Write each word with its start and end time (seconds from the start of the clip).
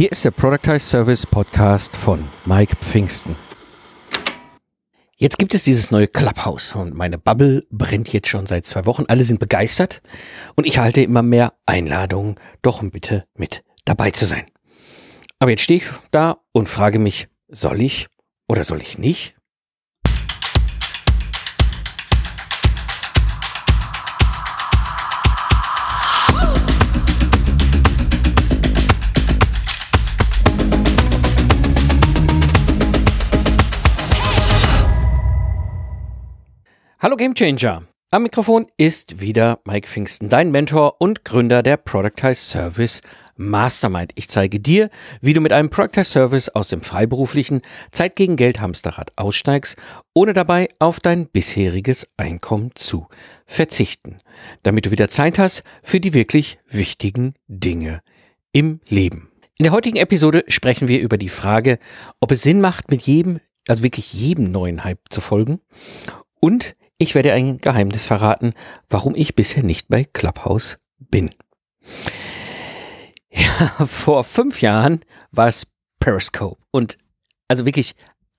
Hier 0.00 0.10
ist 0.10 0.24
der 0.24 0.30
Productize 0.30 0.78
Service 0.80 1.26
Podcast 1.26 1.94
von 1.94 2.26
Mike 2.46 2.74
Pfingsten. 2.76 3.36
Jetzt 5.18 5.38
gibt 5.38 5.52
es 5.52 5.64
dieses 5.64 5.90
neue 5.90 6.08
Clubhouse 6.08 6.74
und 6.74 6.94
meine 6.94 7.18
Bubble 7.18 7.66
brennt 7.70 8.10
jetzt 8.10 8.28
schon 8.28 8.46
seit 8.46 8.64
zwei 8.64 8.86
Wochen. 8.86 9.04
Alle 9.08 9.24
sind 9.24 9.40
begeistert 9.40 10.00
und 10.56 10.66
ich 10.66 10.78
erhalte 10.78 11.02
immer 11.02 11.20
mehr 11.20 11.52
Einladungen, 11.66 12.36
doch 12.62 12.82
bitte 12.82 13.26
mit 13.34 13.62
dabei 13.84 14.10
zu 14.10 14.24
sein. 14.24 14.46
Aber 15.38 15.50
jetzt 15.50 15.64
stehe 15.64 15.80
ich 15.80 15.90
da 16.12 16.38
und 16.52 16.70
frage 16.70 16.98
mich, 16.98 17.28
soll 17.48 17.82
ich 17.82 18.08
oder 18.48 18.64
soll 18.64 18.80
ich 18.80 18.96
nicht? 18.96 19.36
Hallo 37.02 37.16
Gamechanger! 37.16 37.84
Am 38.10 38.24
Mikrofon 38.24 38.66
ist 38.76 39.22
wieder 39.22 39.60
Mike 39.64 39.88
Pfingsten, 39.88 40.28
dein 40.28 40.50
Mentor 40.50 41.00
und 41.00 41.24
Gründer 41.24 41.62
der 41.62 41.78
Productize 41.78 42.34
Service 42.34 43.00
Mastermind. 43.36 44.12
Ich 44.16 44.28
zeige 44.28 44.60
dir, 44.60 44.90
wie 45.22 45.32
du 45.32 45.40
mit 45.40 45.54
einem 45.54 45.70
Productize 45.70 46.04
Service 46.04 46.50
aus 46.50 46.68
dem 46.68 46.82
freiberuflichen 46.82 47.62
Zeit 47.90 48.16
gegen 48.16 48.36
Geld 48.36 48.60
Hamsterrad 48.60 49.12
aussteigst, 49.16 49.78
ohne 50.12 50.34
dabei 50.34 50.68
auf 50.78 51.00
dein 51.00 51.26
bisheriges 51.26 52.06
Einkommen 52.18 52.72
zu 52.74 53.06
verzichten, 53.46 54.18
damit 54.62 54.84
du 54.84 54.90
wieder 54.90 55.08
Zeit 55.08 55.38
hast 55.38 55.62
für 55.82 56.00
die 56.00 56.12
wirklich 56.12 56.58
wichtigen 56.68 57.32
Dinge 57.48 58.02
im 58.52 58.80
Leben. 58.86 59.30
In 59.56 59.62
der 59.62 59.72
heutigen 59.72 59.96
Episode 59.96 60.44
sprechen 60.48 60.86
wir 60.86 61.00
über 61.00 61.16
die 61.16 61.30
Frage, 61.30 61.78
ob 62.20 62.30
es 62.30 62.42
Sinn 62.42 62.60
macht, 62.60 62.90
mit 62.90 63.00
jedem, 63.00 63.40
also 63.66 63.82
wirklich 63.82 64.12
jedem 64.12 64.50
neuen 64.50 64.84
Hype 64.84 65.00
zu 65.08 65.22
folgen 65.22 65.60
und 66.40 66.74
ich 67.00 67.14
werde 67.14 67.32
ein 67.32 67.58
Geheimnis 67.58 68.04
verraten, 68.04 68.52
warum 68.90 69.14
ich 69.16 69.34
bisher 69.34 69.62
nicht 69.62 69.88
bei 69.88 70.04
Clubhouse 70.04 70.78
bin. 70.98 71.30
Ja, 73.32 73.86
vor 73.86 74.22
fünf 74.22 74.60
Jahren 74.60 75.00
war 75.32 75.48
es 75.48 75.66
Periscope 75.98 76.60
und 76.70 76.98
also 77.48 77.64
wirklich 77.64 77.94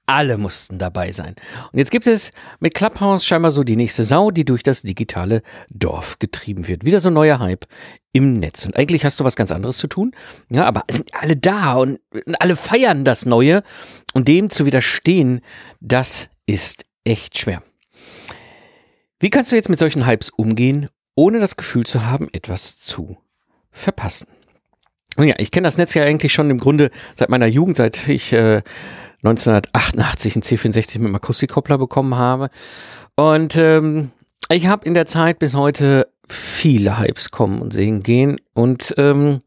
alle 0.06 0.38
mussten 0.38 0.78
dabei 0.78 1.12
sein. 1.12 1.36
Und 1.72 1.80
jetzt 1.80 1.90
gibt 1.90 2.06
es 2.06 2.34
mit 2.59 2.76
Clubhouse 2.76 3.26
scheinbar 3.26 3.50
so 3.50 3.64
die 3.64 3.76
nächste 3.76 4.03
Sau, 4.03 4.30
die 4.30 4.45
durch 4.45 4.62
das 4.62 4.84
digitale 4.84 5.42
Dorf 5.73 6.20
getrieben 6.20 6.68
wird. 6.68 6.86
Wieder 6.86 7.00
so 7.00 7.09
ein 7.09 7.14
neuer 7.14 7.40
Hype 7.40 7.66
im 8.12 8.34
Netz. 8.34 8.66
Und 8.66 8.75
eigentlich 8.75 9.06
hast 9.06 9.20
du 9.20 9.23
was 9.23 9.36
ganz 9.36 9.52
anderes 9.52 9.78
zu 9.78 9.88
tun. 9.88 10.12
Ja, 10.50 10.66
aber 10.66 10.84
sind 10.90 11.09
alle 11.14 11.38
da 11.38 11.75
und 11.75 12.00
alle 12.40 12.56
feiern 12.56 13.06
das 13.06 13.25
Neue. 13.25 13.64
Und 14.14 14.28
dem 14.28 14.50
zu 14.50 14.66
widerstehen, 14.66 15.42
das 15.80 16.30
ist 16.46 16.84
echt 17.06 17.40
schwer. 17.40 17.64
Wie 19.22 19.30
kannst 19.30 19.52
du 19.52 19.55
jetzt 19.55 19.69
mit 19.69 19.77
solchen 19.77 20.08
Hypes 20.08 20.31
umgehen, 20.31 20.89
ohne 21.14 21.39
das 21.39 21.55
Gefühl 21.55 21.86
zu 21.86 22.08
haben, 22.08 22.27
etwas 22.33 22.80
zu 22.80 23.17
verpassen? 23.69 24.28
Und 25.16 25.28
ja, 25.28 25.36
ich 25.38 25.52
kenne 25.52 25.67
das 25.67 25.78
Netz 25.78 25.94
ja 25.94 26.03
eigentlich 26.03 26.33
schon 26.33 26.50
im 26.50 26.58
Grunde 26.58 26.89
seit 27.13 27.30
meiner 27.30 27.45
Jugend, 27.45 27.78
seit 27.78 28.08
ich 28.08 28.33
äh, 28.33 28.63
1988 29.23 30.36
einen 30.36 30.41
C64 30.41 30.97
mit 30.97 31.05
einem 31.05 31.16
Akustikkoppler 31.16 31.78
bekommen 31.78 32.16
habe. 32.16 32.50
Und 33.16 33.55
ähm, 33.58 34.09
ich 34.50 34.66
habe 34.66 34.88
in 34.88 34.95
der 34.95 35.05
Zeit 35.05 35.38
bis 35.38 35.53
heute 35.53 36.08
viele 36.28 36.97
Hypes 36.97 37.30
kommen 37.30 37.61
und 37.61 37.73
sehen 37.73 38.02
gehen. 38.02 38.41
Und 38.56 38.95
ähm, 38.97 39.41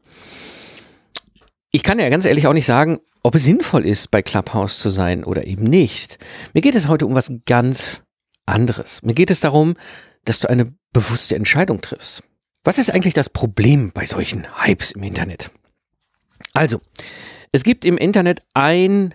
ich 1.71 1.83
kann 1.83 1.99
ja 1.99 2.07
ganz 2.07 2.23
ehrlich 2.23 2.47
auch 2.47 2.53
nicht 2.53 2.65
sagen, 2.65 3.01
ob 3.23 3.35
es 3.35 3.43
sinnvoll 3.43 3.85
ist, 3.85 4.09
bei 4.09 4.21
Clubhouse 4.21 4.79
zu 4.79 4.89
sein 4.89 5.25
oder 5.25 5.45
eben 5.45 5.65
nicht. 5.65 6.17
Mir 6.53 6.61
geht 6.61 6.75
es 6.75 6.87
heute 6.87 7.05
um 7.05 7.13
was 7.13 7.33
ganz 7.45 8.04
anderes. 8.45 9.01
Mir 9.03 9.13
geht 9.13 9.31
es 9.31 9.39
darum, 9.39 9.75
dass 10.23 10.39
du 10.39 10.49
eine 10.49 10.73
bewusste 10.93 11.35
Entscheidung 11.35 11.81
triffst. 11.81 12.23
Was 12.63 12.77
ist 12.77 12.89
eigentlich 12.89 13.13
das 13.13 13.29
Problem 13.29 13.91
bei 13.93 14.05
solchen 14.05 14.47
Hypes 14.63 14.91
im 14.91 15.03
Internet? 15.03 15.51
Also, 16.53 16.81
es 17.51 17.63
gibt 17.63 17.85
im 17.85 17.97
Internet 17.97 18.41
ein 18.53 19.13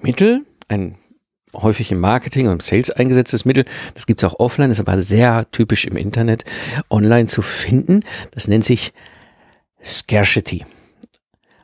Mittel, 0.00 0.44
ein 0.68 0.96
häufig 1.54 1.92
im 1.92 2.00
Marketing 2.00 2.46
und 2.46 2.54
im 2.54 2.60
Sales 2.60 2.90
eingesetztes 2.90 3.44
Mittel, 3.44 3.64
das 3.94 4.06
gibt 4.06 4.22
es 4.22 4.28
auch 4.28 4.40
offline, 4.40 4.70
ist 4.70 4.80
aber 4.80 5.02
sehr 5.02 5.50
typisch 5.50 5.84
im 5.84 5.96
Internet 5.96 6.44
online 6.90 7.26
zu 7.26 7.42
finden. 7.42 8.00
Das 8.30 8.48
nennt 8.48 8.64
sich 8.64 8.92
Scarcity. 9.84 10.64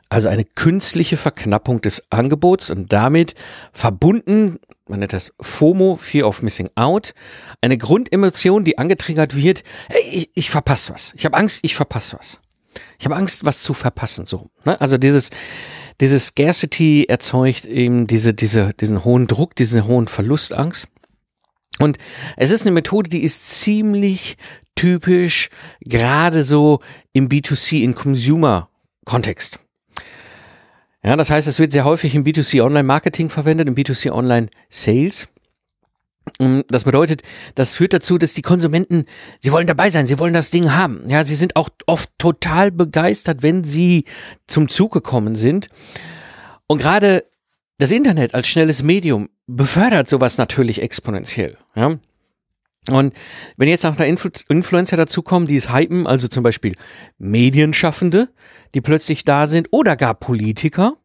Also 0.09 0.27
eine 0.27 0.43
künstliche 0.43 1.17
Verknappung 1.17 1.81
des 1.81 2.11
Angebots 2.11 2.71
und 2.71 2.91
damit 2.91 3.35
verbunden 3.71 4.57
man 4.89 4.99
nennt 4.99 5.13
das 5.13 5.33
FOMO, 5.39 5.95
Fear 5.95 6.27
of 6.27 6.41
Missing 6.41 6.69
Out, 6.75 7.13
eine 7.61 7.77
Grundemotion, 7.77 8.63
die 8.63 8.77
angetriggert 8.77 9.35
wird, 9.35 9.63
hey, 9.87 10.01
ich, 10.11 10.31
ich 10.33 10.49
verpasse 10.49 10.93
was. 10.93 11.13
Ich 11.15 11.25
habe 11.25 11.37
Angst, 11.37 11.59
ich 11.61 11.75
verpasse 11.75 12.17
was. 12.17 12.39
Ich 12.97 13.05
habe 13.05 13.15
Angst, 13.15 13.45
was 13.45 13.61
zu 13.61 13.73
verpassen. 13.73 14.25
So, 14.25 14.49
ne? 14.65 14.79
Also 14.81 14.97
dieses, 14.97 15.29
dieses 16.01 16.27
Scarcity 16.27 17.05
erzeugt 17.07 17.65
eben 17.65 18.07
diese, 18.07 18.33
diese, 18.33 18.73
diesen 18.73 19.03
hohen 19.03 19.27
Druck, 19.27 19.55
diesen 19.55 19.85
hohen 19.85 20.07
Verlustangst. 20.07 20.87
Und 21.79 21.97
es 22.35 22.51
ist 22.51 22.63
eine 22.63 22.71
Methode, 22.71 23.09
die 23.09 23.23
ist 23.23 23.61
ziemlich 23.61 24.37
typisch, 24.75 25.49
gerade 25.81 26.43
so 26.43 26.79
im 27.13 27.29
B2C, 27.29 27.83
in 27.83 27.95
Consumer-Kontext. 27.95 29.59
Ja, 31.03 31.15
das 31.15 31.31
heißt, 31.31 31.47
es 31.47 31.59
wird 31.59 31.71
sehr 31.71 31.85
häufig 31.85 32.13
im 32.15 32.23
B2C 32.23 32.61
Online 32.61 32.83
Marketing 32.83 33.29
verwendet, 33.29 33.67
im 33.67 33.75
B2C 33.75 34.11
Online 34.11 34.49
Sales. 34.69 35.29
Das 36.67 36.83
bedeutet, 36.83 37.23
das 37.55 37.75
führt 37.75 37.93
dazu, 37.93 38.17
dass 38.17 38.33
die 38.33 38.41
Konsumenten, 38.41 39.05
sie 39.39 39.51
wollen 39.51 39.65
dabei 39.65 39.89
sein, 39.89 40.05
sie 40.05 40.19
wollen 40.19 40.33
das 40.33 40.51
Ding 40.51 40.73
haben. 40.73 41.03
Ja, 41.07 41.23
sie 41.23 41.35
sind 41.35 41.55
auch 41.55 41.69
oft 41.87 42.11
total 42.17 42.71
begeistert, 42.71 43.41
wenn 43.41 43.63
sie 43.63 44.05
zum 44.45 44.69
Zug 44.69 44.91
gekommen 44.91 45.35
sind. 45.35 45.69
Und 46.67 46.81
gerade 46.81 47.25
das 47.79 47.91
Internet 47.91 48.35
als 48.35 48.47
schnelles 48.47 48.83
Medium 48.83 49.29
befördert 49.47 50.07
sowas 50.07 50.37
natürlich 50.37 50.81
exponentiell. 50.81 51.57
Ja. 51.75 51.97
Und 52.87 53.13
wenn 53.57 53.67
jetzt 53.67 53.83
noch 53.83 53.95
da 53.95 54.05
Influ 54.05 54.31
Influencer 54.47 54.97
dazukommen, 54.97 55.47
die 55.47 55.57
es 55.57 55.73
hypen, 55.73 56.07
also 56.07 56.27
zum 56.27 56.43
Beispiel 56.43 56.75
Medienschaffende, 57.17 58.29
die 58.73 58.81
plötzlich 58.81 59.25
da 59.25 59.47
sind, 59.47 59.67
oder 59.71 59.95
gar 59.95 60.13
Politiker, 60.13 60.95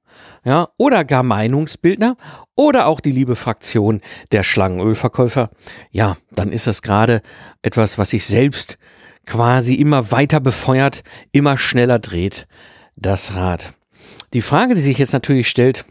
ja, 0.45 0.69
oder 0.77 1.05
gar 1.05 1.23
Meinungsbildner, 1.23 2.17
oder 2.55 2.87
auch 2.87 3.01
die 3.01 3.11
liebe 3.11 3.37
Fraktion 3.37 4.01
der 4.31 4.43
Schlangenölverkäufer, 4.45 5.51
ja, 5.91 6.17
dann 6.31 6.53
ist 6.53 6.67
das 6.67 6.83
gerade 6.83 7.23
etwas, 7.63 7.99
was 7.99 8.11
sich 8.11 8.25
selbst 8.25 8.79
quasi 9.27 9.75
immer 9.75 10.11
weiter 10.11 10.41
befeuert, 10.41 11.03
immer 11.33 11.59
schneller 11.59 11.99
dreht, 11.99 12.47
das 12.97 13.35
Rad. 13.35 13.73
Die 14.33 14.43
Frage, 14.43 14.75
die 14.75 14.81
sich 14.81 14.99
jetzt 14.99 15.13
natürlich 15.13 15.49
stellt, 15.49 15.85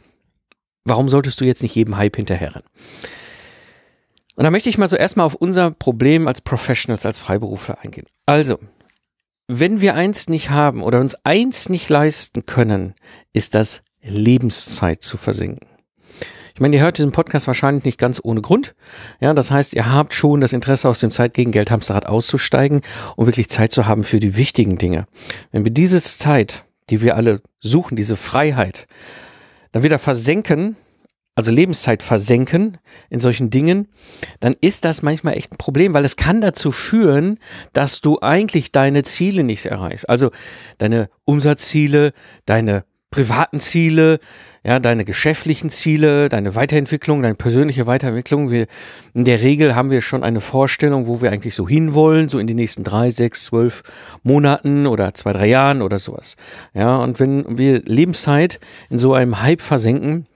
warum 0.86 1.10
solltest 1.10 1.42
du 1.42 1.46
jetzt 1.46 1.64
nicht 1.64 1.76
jedem 1.76 1.98
Hype 1.98 2.16
hinterherren? 2.16 2.64
Und 4.36 4.44
da 4.44 4.52
möchte 4.52 4.70
ich 4.70 4.78
mal 4.78 4.88
so 4.88 4.96
erstmal 4.96 5.26
auf 5.26 5.36
unser 5.36 5.72
Problem 5.72 6.28
als 6.28 6.42
Professionals, 6.42 7.06
als 7.06 7.20
Freiberufler 7.20 7.80
eingehen. 7.82 8.08
Also, 8.26 8.58
wenn 9.48 9.82
wir 9.82 9.96
eins 9.96 10.30
nicht 10.30 10.50
haben 10.50 10.82
oder 10.82 11.00
uns 11.00 11.16
eins 11.24 11.70
nicht 11.70 11.90
leisten 11.90 12.46
können, 12.46 12.96
ist 13.34 13.54
das 13.54 13.82
Lebenszeit 14.02 15.02
zu 15.04 15.18
versinken. 15.18 15.68
Ich 16.56 16.62
meine, 16.62 16.76
ihr 16.76 16.84
hört 16.84 17.00
diesen 17.00 17.12
Podcast 17.12 17.48
wahrscheinlich 17.48 17.84
nicht 17.84 17.98
ganz 17.98 18.22
ohne 18.24 18.42
Grund. 18.42 18.76
Ja, 19.20 19.34
das 19.34 19.50
heißt, 19.50 19.74
ihr 19.74 19.92
habt 19.92 20.14
schon 20.14 20.40
das 20.40 20.54
Interesse, 20.54 20.88
aus 20.88 21.00
dem 21.00 21.10
Zeit 21.10 21.34
gegen 21.34 21.52
Geld 21.52 21.72
Hamsterrad 21.72 22.06
auszusteigen 22.06 22.82
und 23.16 23.26
wirklich 23.26 23.50
Zeit 23.50 23.72
zu 23.72 23.88
haben 23.88 24.04
für 24.04 24.20
die 24.20 24.36
wichtigen 24.36 24.78
Dinge. 24.78 25.08
Wenn 25.52 25.64
wir 25.64 25.72
diese 25.72 26.02
Zeit, 26.02 26.64
die 26.92 27.02
wir 27.02 27.16
alle 27.16 27.42
suchen, 27.60 27.96
diese 27.96 28.16
Freiheit, 28.16 28.88
dann 29.72 29.82
wieder 29.82 29.98
versenken 29.98 30.76
also 31.36 31.52
Lebenszeit 31.52 32.04
versenken 32.04 32.78
in 33.10 33.20
solchen 33.20 33.50
Dingen, 33.50 33.88
dann 34.40 34.56
ist 34.62 34.86
das 34.86 35.02
manchmal 35.02 35.36
echt 35.36 35.52
ein 35.52 35.58
Problem, 35.58 35.94
weil 35.94 36.06
es 36.06 36.16
kann 36.16 36.42
dazu 36.42 36.72
führen, 36.72 37.40
dass 37.74 38.02
du 38.02 38.20
eigentlich 38.22 38.72
deine 38.72 39.04
Ziele 39.04 39.44
nicht 39.44 39.66
erreichst. 39.66 40.08
Also 40.10 40.32
deine 40.78 41.10
Umsatzziele, 41.26 42.14
deine 42.46 42.86
privaten 43.10 43.60
Ziele, 43.60 44.20
ja, 44.66 44.80
deine 44.80 45.06
geschäftlichen 45.06 45.70
Ziele, 45.70 46.30
deine 46.30 46.56
Weiterentwicklung, 46.56 47.22
deine 47.22 47.36
persönliche 47.36 47.86
Weiterentwicklung. 47.86 48.50
Wir, 48.50 48.66
in 49.14 49.26
der 49.26 49.42
Regel 49.42 49.76
haben 49.76 49.92
wir 49.92 50.02
schon 50.02 50.24
eine 50.24 50.40
Vorstellung, 50.40 51.06
wo 51.06 51.22
wir 51.22 51.32
eigentlich 51.32 51.54
so 51.54 51.68
hinwollen, 51.68 52.30
so 52.30 52.40
in 52.40 52.48
die 52.48 52.54
nächsten 52.54 52.84
drei, 52.84 53.10
sechs, 53.10 53.46
zwölf 53.46 53.84
Monaten 54.24 54.88
oder 54.88 55.14
zwei, 55.14 55.34
drei 55.34 55.48
Jahren 55.48 55.82
oder 55.82 55.98
sowas. 55.98 56.38
Ja, 56.74 56.98
und 56.98 57.20
wenn 57.20 57.58
wir 57.58 57.82
Lebenszeit 57.84 58.60
in 58.90 59.00
so 59.00 59.14
einem 59.14 59.42
Hype 59.42 59.62
versenken, 59.62 60.28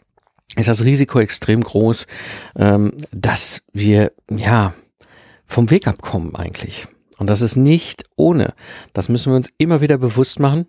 ist 0.57 0.69
das 0.69 0.83
Risiko 0.83 1.19
extrem 1.19 1.61
groß, 1.61 2.07
ähm, 2.57 2.93
dass 3.11 3.63
wir 3.73 4.11
ja 4.29 4.73
vom 5.45 5.69
Weg 5.69 5.87
abkommen 5.87 6.35
eigentlich. 6.35 6.87
Und 7.17 7.27
das 7.27 7.41
ist 7.41 7.55
nicht 7.55 8.03
ohne. 8.15 8.53
Das 8.93 9.09
müssen 9.09 9.31
wir 9.31 9.37
uns 9.37 9.51
immer 9.57 9.81
wieder 9.81 9.97
bewusst 9.97 10.39
machen. 10.39 10.67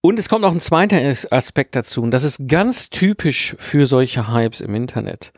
Und 0.00 0.18
es 0.18 0.28
kommt 0.28 0.42
noch 0.42 0.52
ein 0.52 0.60
zweiter 0.60 1.00
Aspekt 1.30 1.76
dazu, 1.76 2.02
und 2.02 2.10
das 2.10 2.24
ist 2.24 2.46
ganz 2.46 2.90
typisch 2.90 3.56
für 3.58 3.86
solche 3.86 4.30
Hypes 4.30 4.60
im 4.60 4.74
Internet. 4.74 5.32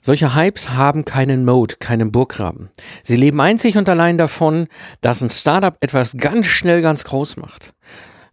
Solche 0.00 0.36
Hypes 0.36 0.70
haben 0.70 1.04
keinen 1.04 1.44
Mode, 1.44 1.76
keinen 1.80 2.12
Burggraben. 2.12 2.70
Sie 3.02 3.16
leben 3.16 3.40
einzig 3.40 3.76
und 3.76 3.88
allein 3.88 4.18
davon, 4.18 4.68
dass 5.00 5.20
ein 5.20 5.30
Startup 5.30 5.76
etwas 5.80 6.16
ganz 6.16 6.46
schnell 6.46 6.82
ganz 6.82 7.04
groß 7.04 7.36
macht. 7.36 7.72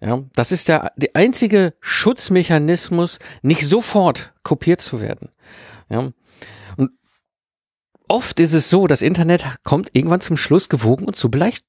Ja, 0.01 0.23
das 0.33 0.51
ist 0.51 0.69
der, 0.69 0.93
der 0.95 1.09
einzige 1.13 1.73
Schutzmechanismus, 1.81 3.19
nicht 3.41 3.67
sofort 3.67 4.33
kopiert 4.43 4.79
zu 4.79 5.01
werden. 5.01 5.29
Ja. 5.89 6.11
Und 6.77 6.91
oft 8.07 8.39
ist 8.39 8.53
es 8.53 8.69
so, 8.69 8.87
das 8.87 9.01
Internet 9.01 9.45
kommt 9.63 9.89
irgendwann 9.93 10.21
zum 10.21 10.37
Schluss 10.37 10.69
gewogen 10.69 11.05
und 11.05 11.15
zu 11.15 11.29
leicht 11.29 11.65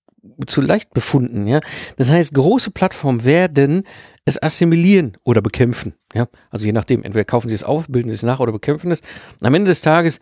zu 0.47 0.61
leicht 0.61 0.93
befunden, 0.93 1.47
ja. 1.47 1.61
Das 1.97 2.11
heißt, 2.11 2.35
große 2.35 2.73
Plattformen 2.73 3.25
werden 3.25 3.85
es 4.27 4.43
assimilieren 4.43 5.17
oder 5.25 5.41
bekämpfen, 5.41 5.95
ja. 6.15 6.29
Also 6.51 6.67
je 6.67 6.73
nachdem, 6.73 7.03
entweder 7.03 7.25
kaufen 7.25 7.49
sie 7.49 7.55
es 7.55 7.65
auf, 7.65 7.87
bilden 7.89 8.11
sie 8.11 8.17
es 8.17 8.23
nach 8.23 8.39
oder 8.39 8.53
bekämpfen 8.53 8.91
es. 8.91 9.01
Am 9.41 9.55
Ende 9.55 9.71
des 9.71 9.81
Tages 9.81 10.21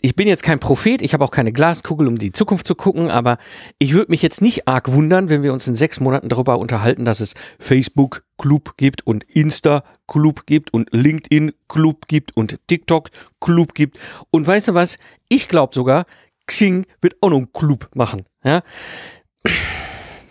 ich 0.00 0.16
bin 0.16 0.28
jetzt 0.28 0.42
kein 0.42 0.60
Prophet, 0.60 1.02
ich 1.02 1.14
habe 1.14 1.24
auch 1.24 1.30
keine 1.30 1.52
Glaskugel, 1.52 2.06
um 2.06 2.18
die 2.18 2.32
Zukunft 2.32 2.66
zu 2.66 2.74
gucken, 2.74 3.10
aber 3.10 3.38
ich 3.78 3.92
würde 3.92 4.10
mich 4.10 4.22
jetzt 4.22 4.42
nicht 4.42 4.68
arg 4.68 4.92
wundern, 4.92 5.28
wenn 5.28 5.42
wir 5.42 5.52
uns 5.52 5.66
in 5.66 5.74
sechs 5.74 6.00
Monaten 6.00 6.28
darüber 6.28 6.58
unterhalten, 6.58 7.04
dass 7.04 7.20
es 7.20 7.34
Facebook 7.58 8.24
Club 8.38 8.76
gibt 8.76 9.06
und 9.06 9.24
Insta 9.24 9.84
Club 10.06 10.46
gibt 10.46 10.72
und 10.72 10.88
LinkedIn 10.92 11.52
Club 11.68 12.08
gibt 12.08 12.36
und 12.36 12.58
TikTok 12.66 13.10
Club 13.40 13.74
gibt. 13.74 13.98
Und 14.30 14.46
weißt 14.46 14.68
du 14.68 14.74
was? 14.74 14.98
Ich 15.28 15.48
glaube 15.48 15.74
sogar, 15.74 16.06
Xing 16.46 16.86
wird 17.00 17.16
auch 17.20 17.30
noch 17.30 17.38
einen 17.38 17.52
Club 17.52 17.90
machen. 17.94 18.24
Ja? 18.44 18.62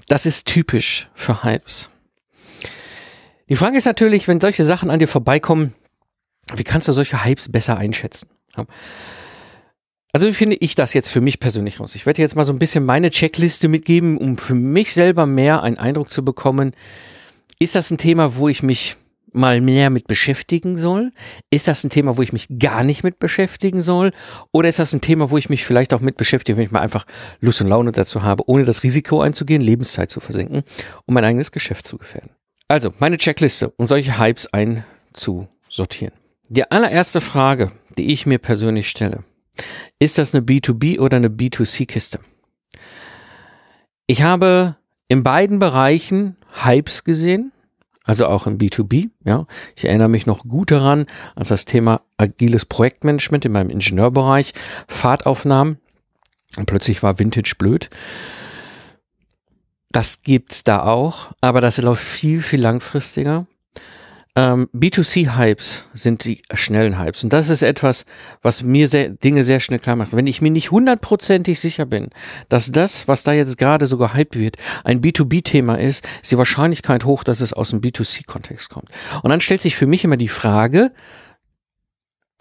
Das 0.07 0.25
ist 0.25 0.47
typisch 0.47 1.09
für 1.13 1.43
Hypes. 1.43 1.89
Die 3.49 3.55
Frage 3.55 3.77
ist 3.77 3.85
natürlich, 3.85 4.27
wenn 4.27 4.41
solche 4.41 4.63
Sachen 4.63 4.89
an 4.89 4.99
dir 4.99 5.07
vorbeikommen, 5.07 5.73
wie 6.53 6.63
kannst 6.63 6.87
du 6.87 6.91
solche 6.91 7.23
Hypes 7.23 7.51
besser 7.51 7.77
einschätzen? 7.77 8.29
Also 10.13 10.27
wie 10.27 10.33
finde 10.33 10.55
ich 10.57 10.75
das 10.75 10.93
jetzt 10.93 11.09
für 11.09 11.21
mich 11.21 11.39
persönlich 11.39 11.79
raus? 11.79 11.95
Ich 11.95 12.05
werde 12.05 12.21
jetzt 12.21 12.35
mal 12.35 12.45
so 12.45 12.53
ein 12.53 12.59
bisschen 12.59 12.85
meine 12.85 13.09
Checkliste 13.09 13.67
mitgeben, 13.67 14.17
um 14.17 14.37
für 14.37 14.55
mich 14.55 14.93
selber 14.93 15.25
mehr 15.25 15.61
einen 15.61 15.77
Eindruck 15.77 16.09
zu 16.09 16.23
bekommen. 16.23 16.73
Ist 17.59 17.75
das 17.75 17.91
ein 17.91 17.97
Thema, 17.97 18.37
wo 18.37 18.47
ich 18.47 18.63
mich 18.63 18.95
mal 19.33 19.59
mehr 19.59 19.89
mit 19.89 20.07
beschäftigen 20.07 20.77
soll? 20.77 21.11
Ist 21.49 21.67
das 21.67 21.83
ein 21.83 21.89
Thema, 21.89 22.15
wo 22.17 22.21
ich 22.21 22.31
mich 22.31 22.47
gar 22.59 22.83
nicht 22.83 23.03
mit 23.03 23.19
beschäftigen 23.19 23.81
soll? 23.81 24.13
Oder 24.53 24.69
ist 24.69 24.79
das 24.79 24.93
ein 24.93 25.01
Thema, 25.01 25.29
wo 25.29 25.37
ich 25.37 25.49
mich 25.49 25.65
vielleicht 25.65 25.93
auch 25.93 25.99
mit 25.99 26.15
beschäftige, 26.15 26.57
wenn 26.57 26.63
ich 26.65 26.71
mal 26.71 26.79
einfach 26.79 27.05
Lust 27.41 27.59
und 27.61 27.67
Laune 27.67 27.91
dazu 27.91 28.23
habe, 28.23 28.47
ohne 28.47 28.63
das 28.63 28.83
Risiko 28.83 29.21
einzugehen, 29.21 29.61
Lebenszeit 29.61 30.09
zu 30.09 30.21
versenken, 30.21 30.63
um 31.05 31.13
mein 31.13 31.25
eigenes 31.25 31.51
Geschäft 31.51 31.85
zu 31.85 31.97
gefährden? 31.97 32.31
Also, 32.67 32.93
meine 32.99 33.17
Checkliste, 33.17 33.73
um 33.77 33.87
solche 33.87 34.17
Hypes 34.17 34.47
einzusortieren. 34.47 36.13
Die 36.49 36.69
allererste 36.69 37.21
Frage, 37.21 37.71
die 37.97 38.11
ich 38.11 38.25
mir 38.25 38.39
persönlich 38.39 38.89
stelle, 38.89 39.23
ist 39.99 40.17
das 40.17 40.35
eine 40.35 40.45
B2B 40.45 40.99
oder 40.99 41.17
eine 41.17 41.29
B2C-Kiste? 41.29 42.19
Ich 44.07 44.21
habe 44.21 44.75
in 45.07 45.23
beiden 45.23 45.59
Bereichen 45.59 46.35
Hypes 46.63 47.03
gesehen 47.03 47.51
also 48.05 48.27
auch 48.27 48.47
im 48.47 48.57
B2B. 48.57 49.09
Ja, 49.25 49.47
ich 49.75 49.85
erinnere 49.85 50.09
mich 50.09 50.25
noch 50.25 50.43
gut 50.43 50.71
daran, 50.71 51.07
als 51.35 51.49
das 51.49 51.65
Thema 51.65 52.01
agiles 52.17 52.65
Projektmanagement 52.65 53.45
in 53.45 53.51
meinem 53.51 53.71
Ingenieurbereich 53.71 54.53
Fahrt 54.87 55.25
aufnahm 55.25 55.77
und 56.55 56.67
plötzlich 56.67 57.03
war 57.03 57.19
Vintage 57.19 57.55
blöd. 57.57 57.89
Das 59.91 60.21
gibt's 60.21 60.63
da 60.63 60.83
auch, 60.83 61.31
aber 61.41 61.61
das 61.61 61.81
läuft 61.81 62.03
viel 62.03 62.41
viel 62.41 62.61
langfristiger. 62.61 63.47
Ähm, 64.37 64.67
B2C-Hypes 64.73 65.87
sind 65.93 66.25
die 66.25 66.41
schnellen 66.53 66.99
Hypes. 66.99 67.23
Und 67.23 67.31
das 67.31 67.49
ist 67.49 67.61
etwas, 67.61 68.05
was 68.41 68.63
mir 68.63 68.89
sehr, 68.89 69.09
Dinge 69.09 69.45
sehr 69.45 69.61
schnell 69.61 69.79
klar 69.79 69.95
macht. 69.95 70.11
Wenn 70.11 70.27
ich 70.27 70.41
mir 70.41 70.51
nicht 70.51 70.71
hundertprozentig 70.71 71.57
sicher 71.57 71.85
bin, 71.85 72.09
dass 72.49 72.71
das, 72.71 73.07
was 73.07 73.23
da 73.23 73.31
jetzt 73.31 73.57
gerade 73.57 73.85
so 73.85 73.97
gehypt 73.97 74.37
wird, 74.37 74.57
ein 74.83 74.99
B2B-Thema 74.99 75.79
ist, 75.79 76.05
ist 76.21 76.33
die 76.33 76.37
Wahrscheinlichkeit 76.37 77.05
hoch, 77.05 77.23
dass 77.23 77.39
es 77.39 77.53
aus 77.53 77.69
dem 77.69 77.79
B2C-Kontext 77.79 78.69
kommt. 78.69 78.89
Und 79.23 79.29
dann 79.29 79.39
stellt 79.39 79.61
sich 79.61 79.77
für 79.77 79.87
mich 79.87 80.03
immer 80.03 80.17
die 80.17 80.27
Frage, 80.27 80.91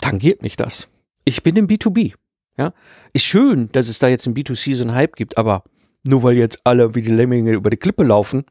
tangiert 0.00 0.42
mich 0.42 0.56
das? 0.56 0.88
Ich 1.24 1.44
bin 1.44 1.54
im 1.56 1.68
B2B. 1.68 2.14
Ja, 2.56 2.72
ist 3.12 3.24
schön, 3.24 3.68
dass 3.72 3.88
es 3.88 3.98
da 3.98 4.08
jetzt 4.08 4.26
im 4.26 4.34
B2C 4.34 4.76
so 4.76 4.84
einen 4.84 4.94
Hype 4.94 5.16
gibt, 5.16 5.38
aber 5.38 5.64
nur 6.04 6.22
weil 6.22 6.36
jetzt 6.36 6.60
alle 6.64 6.94
wie 6.94 7.02
die 7.02 7.10
Lemminge 7.10 7.52
über 7.52 7.70
die 7.70 7.76
Klippe 7.76 8.04
laufen, 8.04 8.44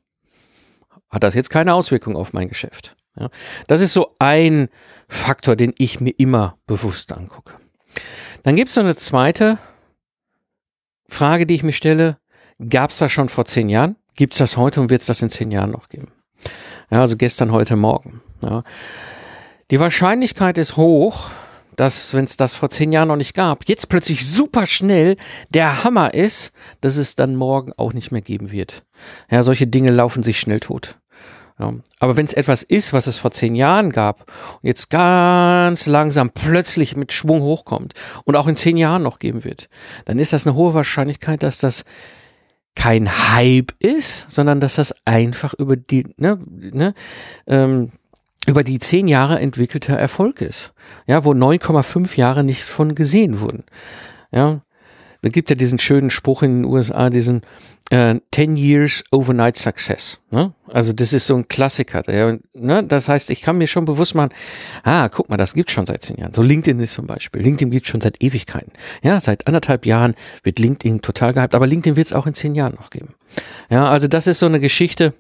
hat 1.09 1.23
das 1.23 1.35
jetzt 1.35 1.49
keine 1.49 1.73
Auswirkung 1.73 2.17
auf 2.17 2.33
mein 2.33 2.49
Geschäft. 2.49 2.97
Ja, 3.19 3.29
das 3.67 3.81
ist 3.81 3.93
so 3.93 4.13
ein 4.19 4.69
Faktor, 5.07 5.55
den 5.55 5.73
ich 5.77 5.99
mir 5.99 6.13
immer 6.17 6.57
bewusst 6.65 7.13
angucke. 7.13 7.53
Dann 8.43 8.55
gibt 8.55 8.69
es 8.69 8.75
noch 8.75 8.83
eine 8.83 8.95
zweite 8.95 9.57
Frage, 11.07 11.45
die 11.45 11.53
ich 11.53 11.63
mir 11.63 11.73
stelle. 11.73 12.17
Gab 12.69 12.89
es 12.89 12.97
das 12.97 13.11
schon 13.11 13.29
vor 13.29 13.45
zehn 13.45 13.69
Jahren? 13.69 13.95
Gibt 14.15 14.33
es 14.33 14.39
das 14.39 14.57
heute 14.57 14.81
und 14.81 14.89
wird 14.89 15.01
es 15.01 15.07
das 15.07 15.21
in 15.21 15.29
zehn 15.29 15.51
Jahren 15.51 15.71
noch 15.71 15.89
geben? 15.89 16.11
Ja, 16.91 17.01
also 17.01 17.17
gestern, 17.17 17.51
heute, 17.51 17.75
morgen. 17.75 18.21
Ja. 18.43 18.63
Die 19.71 19.79
Wahrscheinlichkeit 19.79 20.57
ist 20.57 20.77
hoch, 20.77 21.31
dass, 21.75 22.13
wenn 22.13 22.25
es 22.25 22.37
das 22.37 22.55
vor 22.55 22.69
zehn 22.69 22.91
Jahren 22.91 23.07
noch 23.07 23.15
nicht 23.15 23.33
gab, 23.33 23.67
jetzt 23.67 23.89
plötzlich 23.89 24.27
super 24.27 24.67
schnell 24.67 25.17
der 25.49 25.83
Hammer 25.83 26.13
ist, 26.13 26.53
dass 26.81 26.97
es 26.97 27.15
dann 27.15 27.35
morgen 27.35 27.73
auch 27.73 27.93
nicht 27.93 28.11
mehr 28.11 28.21
geben 28.21 28.51
wird. 28.51 28.83
Ja, 29.31 29.41
solche 29.43 29.67
Dinge 29.67 29.91
laufen 29.91 30.23
sich 30.23 30.39
schnell 30.39 30.59
tot. 30.59 30.97
Ja. 31.59 31.73
Aber 31.99 32.17
wenn 32.17 32.25
es 32.25 32.33
etwas 32.33 32.63
ist, 32.63 32.93
was 32.93 33.07
es 33.07 33.17
vor 33.17 33.31
zehn 33.31 33.55
Jahren 33.55 33.91
gab 33.91 34.31
und 34.61 34.67
jetzt 34.67 34.89
ganz 34.89 35.85
langsam 35.85 36.31
plötzlich 36.31 36.95
mit 36.95 37.13
Schwung 37.13 37.41
hochkommt 37.41 37.93
und 38.25 38.35
auch 38.35 38.47
in 38.47 38.55
zehn 38.55 38.77
Jahren 38.77 39.03
noch 39.03 39.19
geben 39.19 39.43
wird, 39.43 39.69
dann 40.05 40.19
ist 40.19 40.33
das 40.33 40.47
eine 40.47 40.55
hohe 40.55 40.73
Wahrscheinlichkeit, 40.73 41.43
dass 41.43 41.59
das 41.59 41.85
kein 42.75 43.09
Hype 43.33 43.73
ist, 43.79 44.31
sondern 44.31 44.59
dass 44.59 44.75
das 44.75 44.95
einfach 45.05 45.53
über 45.53 45.75
die, 45.75 46.07
ne, 46.17 46.39
ne, 46.49 46.93
ähm, 47.45 47.89
über 48.47 48.63
die 48.63 48.79
zehn 48.79 49.07
Jahre 49.07 49.39
entwickelter 49.39 49.97
Erfolg 49.97 50.41
ist. 50.41 50.73
Ja, 51.07 51.23
wo 51.23 51.31
9,5 51.31 52.17
Jahre 52.17 52.43
nicht 52.43 52.63
von 52.63 52.95
gesehen 52.95 53.39
wurden. 53.39 53.63
Ja, 54.31 54.61
da 55.23 55.29
gibt 55.29 55.49
ja 55.49 55.55
diesen 55.55 55.79
schönen 55.79 56.09
Spruch 56.09 56.43
in 56.43 56.57
den 56.57 56.65
USA, 56.65 57.09
diesen 57.09 57.43
äh, 57.89 58.19
10 58.33 58.57
Years 58.57 59.05
Overnight 59.09 59.55
Success. 59.55 60.19
Ne? 60.31 60.53
Also 60.67 60.91
das 60.91 61.13
ist 61.13 61.27
so 61.27 61.35
ein 61.37 61.47
Klassiker. 61.47 62.01
Der, 62.01 62.39
ne? 62.53 62.83
Das 62.83 63.07
heißt, 63.07 63.29
ich 63.29 63.41
kann 63.41 63.57
mir 63.57 63.67
schon 63.67 63.85
bewusst 63.85 64.15
machen, 64.15 64.31
ah, 64.83 65.07
guck 65.07 65.29
mal, 65.29 65.37
das 65.37 65.53
gibt 65.53 65.71
schon 65.71 65.85
seit 65.85 66.03
zehn 66.03 66.17
Jahren. 66.17 66.33
So 66.33 66.41
LinkedIn 66.41 66.77
ist 66.81 66.93
zum 66.93 67.07
Beispiel. 67.07 67.41
LinkedIn 67.41 67.71
gibt 67.71 67.87
schon 67.87 68.01
seit 68.01 68.21
Ewigkeiten. 68.21 68.73
Ja, 69.01 69.21
seit 69.21 69.47
anderthalb 69.47 69.85
Jahren 69.85 70.15
wird 70.43 70.59
LinkedIn 70.59 71.01
total 71.01 71.33
gehypt, 71.33 71.55
aber 71.55 71.67
LinkedIn 71.67 71.95
wird 71.95 72.07
es 72.07 72.13
auch 72.13 72.27
in 72.27 72.33
zehn 72.33 72.53
Jahren 72.53 72.75
noch 72.75 72.89
geben. 72.89 73.15
Ja, 73.69 73.89
also 73.89 74.09
das 74.09 74.27
ist 74.27 74.39
so 74.39 74.45
eine 74.45 74.59
Geschichte, 74.59 75.13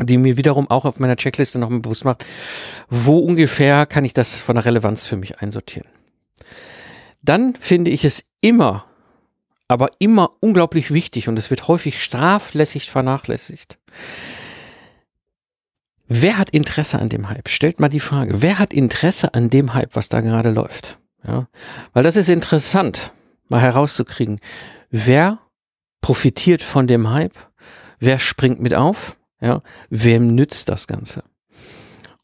die 0.00 0.16
mir 0.16 0.38
wiederum 0.38 0.70
auch 0.70 0.86
auf 0.86 1.00
meiner 1.00 1.16
Checkliste 1.16 1.58
nochmal 1.58 1.80
bewusst 1.80 2.06
macht, 2.06 2.24
wo 2.88 3.18
ungefähr 3.18 3.84
kann 3.84 4.06
ich 4.06 4.14
das 4.14 4.40
von 4.40 4.56
der 4.56 4.64
Relevanz 4.64 5.04
für 5.04 5.16
mich 5.16 5.40
einsortieren. 5.40 5.88
Dann 7.20 7.54
finde 7.60 7.90
ich 7.90 8.06
es 8.06 8.24
immer 8.40 8.87
aber 9.68 9.90
immer 9.98 10.30
unglaublich 10.40 10.92
wichtig 10.92 11.28
und 11.28 11.36
es 11.36 11.50
wird 11.50 11.68
häufig 11.68 12.02
straflässig 12.02 12.90
vernachlässigt. 12.90 13.78
Wer 16.08 16.38
hat 16.38 16.50
Interesse 16.50 16.98
an 16.98 17.10
dem 17.10 17.28
Hype? 17.28 17.50
Stellt 17.50 17.80
mal 17.80 17.90
die 17.90 18.00
Frage, 18.00 18.40
wer 18.40 18.58
hat 18.58 18.72
Interesse 18.72 19.34
an 19.34 19.50
dem 19.50 19.74
Hype, 19.74 19.94
was 19.94 20.08
da 20.08 20.22
gerade 20.22 20.50
läuft? 20.50 20.98
Ja, 21.26 21.48
weil 21.92 22.02
das 22.02 22.16
ist 22.16 22.30
interessant, 22.30 23.12
mal 23.48 23.60
herauszukriegen. 23.60 24.40
Wer 24.90 25.38
profitiert 26.00 26.62
von 26.62 26.86
dem 26.86 27.10
Hype? 27.10 27.36
Wer 27.98 28.18
springt 28.18 28.60
mit 28.60 28.74
auf? 28.74 29.18
Ja, 29.40 29.62
wem 29.90 30.34
nützt 30.34 30.70
das 30.70 30.86
Ganze? 30.86 31.22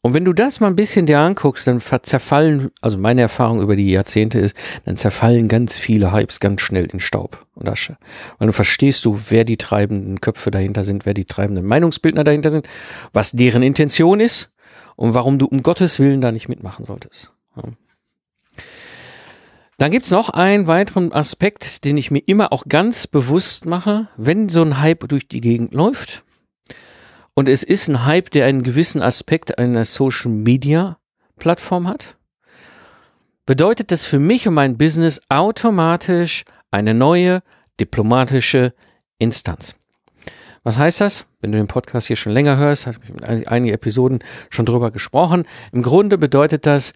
Und 0.05 0.13
wenn 0.13 0.23
du 0.23 0.33
das 0.33 0.59
mal 0.59 0.67
ein 0.67 0.75
bisschen 0.75 1.07
dir 1.07 1.19
anguckst, 1.19 1.65
dann 1.65 1.81
zerfallen, 1.81 2.69
also 2.79 2.99
meine 2.99 3.21
Erfahrung 3.21 3.59
über 3.59 3.75
die 3.75 3.89
Jahrzehnte 3.89 4.37
ist, 4.37 4.55
dann 4.85 4.97
zerfallen 4.97 5.47
ganz 5.47 5.79
viele 5.79 6.13
Hypes 6.13 6.39
ganz 6.39 6.61
schnell 6.61 6.85
in 6.85 6.99
Staub 6.99 7.43
und 7.55 7.67
Asche. 7.67 7.97
Weil 8.37 8.45
du 8.45 8.53
verstehst 8.53 9.03
du, 9.05 9.19
wer 9.29 9.45
die 9.45 9.57
treibenden 9.57 10.21
Köpfe 10.21 10.51
dahinter 10.51 10.83
sind, 10.83 11.07
wer 11.07 11.15
die 11.15 11.25
treibenden 11.25 11.65
Meinungsbildner 11.65 12.23
dahinter 12.23 12.51
sind, 12.51 12.69
was 13.13 13.31
deren 13.31 13.63
Intention 13.63 14.19
ist 14.19 14.51
und 14.95 15.15
warum 15.15 15.39
du 15.39 15.47
um 15.47 15.63
Gottes 15.63 15.97
Willen 15.97 16.21
da 16.21 16.31
nicht 16.31 16.49
mitmachen 16.49 16.85
solltest. 16.85 17.33
Ja. 17.57 17.63
Dann 19.79 19.89
gibt's 19.89 20.11
noch 20.11 20.29
einen 20.29 20.67
weiteren 20.67 21.13
Aspekt, 21.13 21.83
den 21.83 21.97
ich 21.97 22.11
mir 22.11 22.21
immer 22.27 22.53
auch 22.53 22.65
ganz 22.69 23.07
bewusst 23.07 23.65
mache, 23.65 24.07
wenn 24.17 24.49
so 24.49 24.61
ein 24.61 24.79
Hype 24.79 25.07
durch 25.07 25.27
die 25.27 25.41
Gegend 25.41 25.73
läuft 25.73 26.24
und 27.35 27.49
es 27.49 27.63
ist 27.63 27.87
ein 27.87 28.05
Hype, 28.05 28.31
der 28.31 28.45
einen 28.45 28.63
gewissen 28.63 29.01
Aspekt 29.01 29.59
einer 29.59 29.85
Social 29.85 30.31
Media 30.31 30.97
Plattform 31.37 31.87
hat. 31.87 32.17
Bedeutet 33.45 33.91
das 33.91 34.05
für 34.05 34.17
mich 34.17 34.47
und 34.47 34.55
mein 34.55 34.77
Business 34.77 35.21
automatisch 35.29 36.45
eine 36.71 36.93
neue 36.93 37.43
diplomatische 37.79 38.73
Instanz. 39.19 39.75
Was 40.63 40.79
heißt 40.79 41.01
das? 41.01 41.27
Wenn 41.41 41.51
du 41.51 41.59
den 41.59 41.67
Podcast 41.67 42.07
hier 42.07 42.15
schon 42.15 42.31
länger 42.31 42.57
hörst, 42.57 42.87
habe 42.87 42.97
ich 43.03 43.09
in 43.09 43.47
einigen 43.47 43.73
Episoden 43.73 44.23
schon 44.49 44.65
drüber 44.65 44.89
gesprochen. 44.89 45.45
Im 45.71 45.83
Grunde 45.83 46.17
bedeutet 46.17 46.65
das, 46.65 46.93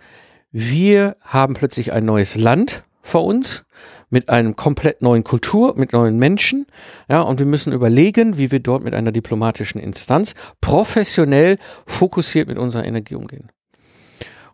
wir 0.52 1.16
haben 1.22 1.54
plötzlich 1.54 1.94
ein 1.94 2.06
neues 2.06 2.36
Land 2.36 2.84
vor 3.04 3.26
uns 3.26 3.66
mit 4.10 4.30
einem 4.30 4.56
komplett 4.56 5.02
neuen 5.02 5.24
Kultur, 5.24 5.74
mit 5.78 5.94
neuen 5.94 6.18
Menschen, 6.18 6.66
ja, 7.10 7.22
und 7.22 7.40
wir 7.40 7.46
müssen 7.46 7.74
überlegen, 7.74 8.38
wie 8.38 8.52
wir 8.52 8.60
dort 8.60 8.84
mit 8.84 8.94
einer 8.94 9.12
diplomatischen 9.12 9.80
Instanz 9.80 10.34
professionell 10.62 11.58
fokussiert 11.86 12.48
mit 12.48 12.58
unserer 12.58 12.86
Energie 12.86 13.16
umgehen. 13.16 13.50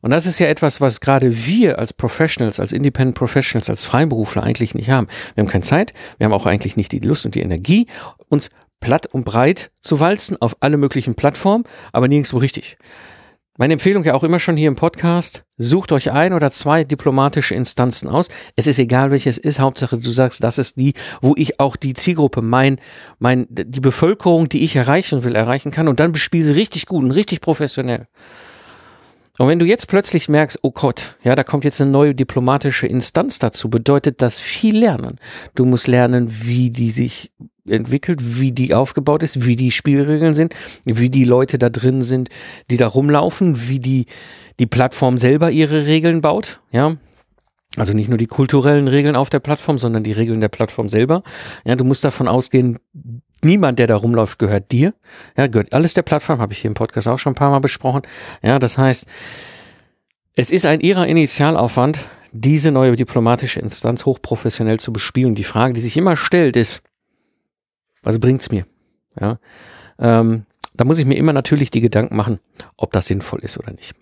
Und 0.01 0.11
das 0.11 0.27
ist 0.27 0.37
ja 0.37 0.45
etwas, 0.45 0.81
was 0.81 1.01
gerade 1.01 1.35
wir 1.47 1.79
als 1.79 1.91
Professionals, 1.91 2.59
als 2.59 2.73
Independent 2.73 3.17
Professionals, 3.17 3.71
als 3.71 3.83
Freiberufler 3.85 4.43
eigentlich 4.43 4.75
nicht 4.75 4.91
haben. 4.91 5.07
Wir 5.33 5.41
haben 5.41 5.49
keine 5.49 5.63
Zeit, 5.63 5.95
wir 6.19 6.25
haben 6.25 6.33
auch 6.33 6.45
eigentlich 6.45 6.77
nicht 6.77 6.91
die 6.91 6.99
Lust 6.99 7.25
und 7.25 7.33
die 7.33 7.41
Energie, 7.41 7.87
uns 8.29 8.51
platt 8.79 9.07
und 9.07 9.25
breit 9.25 9.71
zu 9.81 9.99
walzen 9.99 10.39
auf 10.39 10.57
alle 10.59 10.77
möglichen 10.77 11.15
Plattformen, 11.15 11.63
aber 11.91 12.07
nirgendwo 12.07 12.37
richtig. 12.37 12.77
Meine 13.57 13.71
Empfehlung 13.71 14.03
ja 14.03 14.13
auch 14.15 14.25
immer 14.25 14.39
schon 14.39 14.57
hier 14.57 14.67
im 14.67 14.75
Podcast, 14.75 15.45
sucht 15.57 15.93
euch 15.93 16.11
ein 16.11 16.33
oder 16.33 16.51
zwei 16.51 16.83
diplomatische 16.83 17.55
Instanzen 17.55 18.09
aus. 18.09 18.27
Es 18.57 18.67
ist 18.67 18.79
egal, 18.79 19.11
welches 19.11 19.37
ist. 19.37 19.61
Hauptsache, 19.61 19.97
du 19.97 20.09
sagst, 20.09 20.43
das 20.43 20.57
ist 20.57 20.75
die, 20.77 20.93
wo 21.21 21.35
ich 21.37 21.57
auch 21.57 21.77
die 21.77 21.93
Zielgruppe, 21.93 22.41
mein, 22.41 22.81
mein, 23.17 23.47
die 23.49 23.79
Bevölkerung, 23.79 24.49
die 24.49 24.65
ich 24.65 24.75
erreichen 24.75 25.23
will, 25.23 25.35
erreichen 25.35 25.71
kann. 25.71 25.87
Und 25.87 26.01
dann 26.01 26.11
bespiel 26.11 26.43
sie 26.43 26.51
richtig 26.51 26.85
gut 26.85 27.01
und 27.01 27.11
richtig 27.11 27.39
professionell. 27.39 28.07
Und 29.37 29.47
wenn 29.47 29.59
du 29.59 29.65
jetzt 29.65 29.87
plötzlich 29.87 30.27
merkst, 30.27 30.59
oh 30.61 30.71
Gott, 30.71 31.15
ja, 31.23 31.33
da 31.35 31.43
kommt 31.43 31.63
jetzt 31.63 31.79
eine 31.79 31.91
neue 31.91 32.13
diplomatische 32.13 32.87
Instanz 32.87 33.39
dazu, 33.39 33.69
bedeutet 33.69 34.21
das 34.21 34.37
viel 34.37 34.77
lernen. 34.77 35.17
Du 35.55 35.63
musst 35.63 35.87
lernen, 35.87 36.27
wie 36.29 36.71
die 36.71 36.91
sich 36.91 37.31
entwickelt, 37.67 38.39
wie 38.39 38.51
die 38.51 38.73
aufgebaut 38.73 39.23
ist, 39.23 39.45
wie 39.45 39.55
die 39.55 39.71
Spielregeln 39.71 40.33
sind, 40.33 40.53
wie 40.85 41.09
die 41.09 41.23
Leute 41.23 41.57
da 41.57 41.69
drin 41.69 42.01
sind, 42.01 42.29
die 42.69 42.77
da 42.77 42.87
rumlaufen, 42.87 43.67
wie 43.69 43.79
die, 43.79 44.05
die 44.59 44.67
Plattform 44.67 45.17
selber 45.17 45.51
ihre 45.51 45.85
Regeln 45.85 46.21
baut, 46.21 46.61
ja. 46.71 46.97
Also 47.77 47.93
nicht 47.93 48.07
nur 48.07 48.17
die 48.17 48.27
kulturellen 48.27 48.87
Regeln 48.87 49.17
auf 49.17 49.29
der 49.29 49.39
Plattform, 49.39 49.77
sondern 49.77 50.03
die 50.03 50.13
Regeln 50.13 50.39
der 50.39 50.47
Plattform 50.47 50.87
selber. 50.87 51.23
Ja, 51.65 51.75
du 51.75 51.83
musst 51.83 52.05
davon 52.05 52.27
ausgehen, 52.27 52.79
niemand, 53.43 53.79
der 53.79 53.87
da 53.87 53.97
rumläuft, 53.97 54.39
gehört 54.39 54.71
dir. 54.71 54.93
Ja, 55.35 55.47
gehört 55.47 55.73
alles 55.73 55.93
der 55.93 56.03
Plattform, 56.03 56.39
habe 56.39 56.53
ich 56.53 56.59
hier 56.59 56.69
im 56.69 56.75
Podcast 56.75 57.07
auch 57.07 57.19
schon 57.19 57.33
ein 57.33 57.35
paar 57.35 57.49
Mal 57.49 57.59
besprochen. 57.59 58.03
Ja, 58.41 58.59
das 58.59 58.77
heißt, 58.77 59.07
es 60.35 60.51
ist 60.51 60.65
ein 60.65 60.79
ihrer 60.79 61.07
Initialaufwand, 61.07 61.99
diese 62.31 62.71
neue 62.71 62.95
diplomatische 62.95 63.59
Instanz 63.59 64.05
hochprofessionell 64.05 64.79
zu 64.79 64.93
bespielen. 64.93 65.35
Die 65.35 65.43
Frage, 65.43 65.73
die 65.73 65.81
sich 65.81 65.97
immer 65.97 66.15
stellt, 66.15 66.55
ist, 66.55 66.83
was 68.05 68.19
bringt's 68.19 68.51
mir? 68.51 68.65
Ja, 69.19 69.39
ähm, 69.99 70.45
da 70.75 70.85
muss 70.85 70.99
ich 70.99 71.05
mir 71.05 71.15
immer 71.15 71.33
natürlich 71.33 71.71
die 71.71 71.81
Gedanken 71.81 72.15
machen, 72.15 72.39
ob 72.77 72.91
das 72.91 73.07
sinnvoll 73.07 73.39
ist 73.39 73.57
oder 73.57 73.71
nicht. 73.71 73.95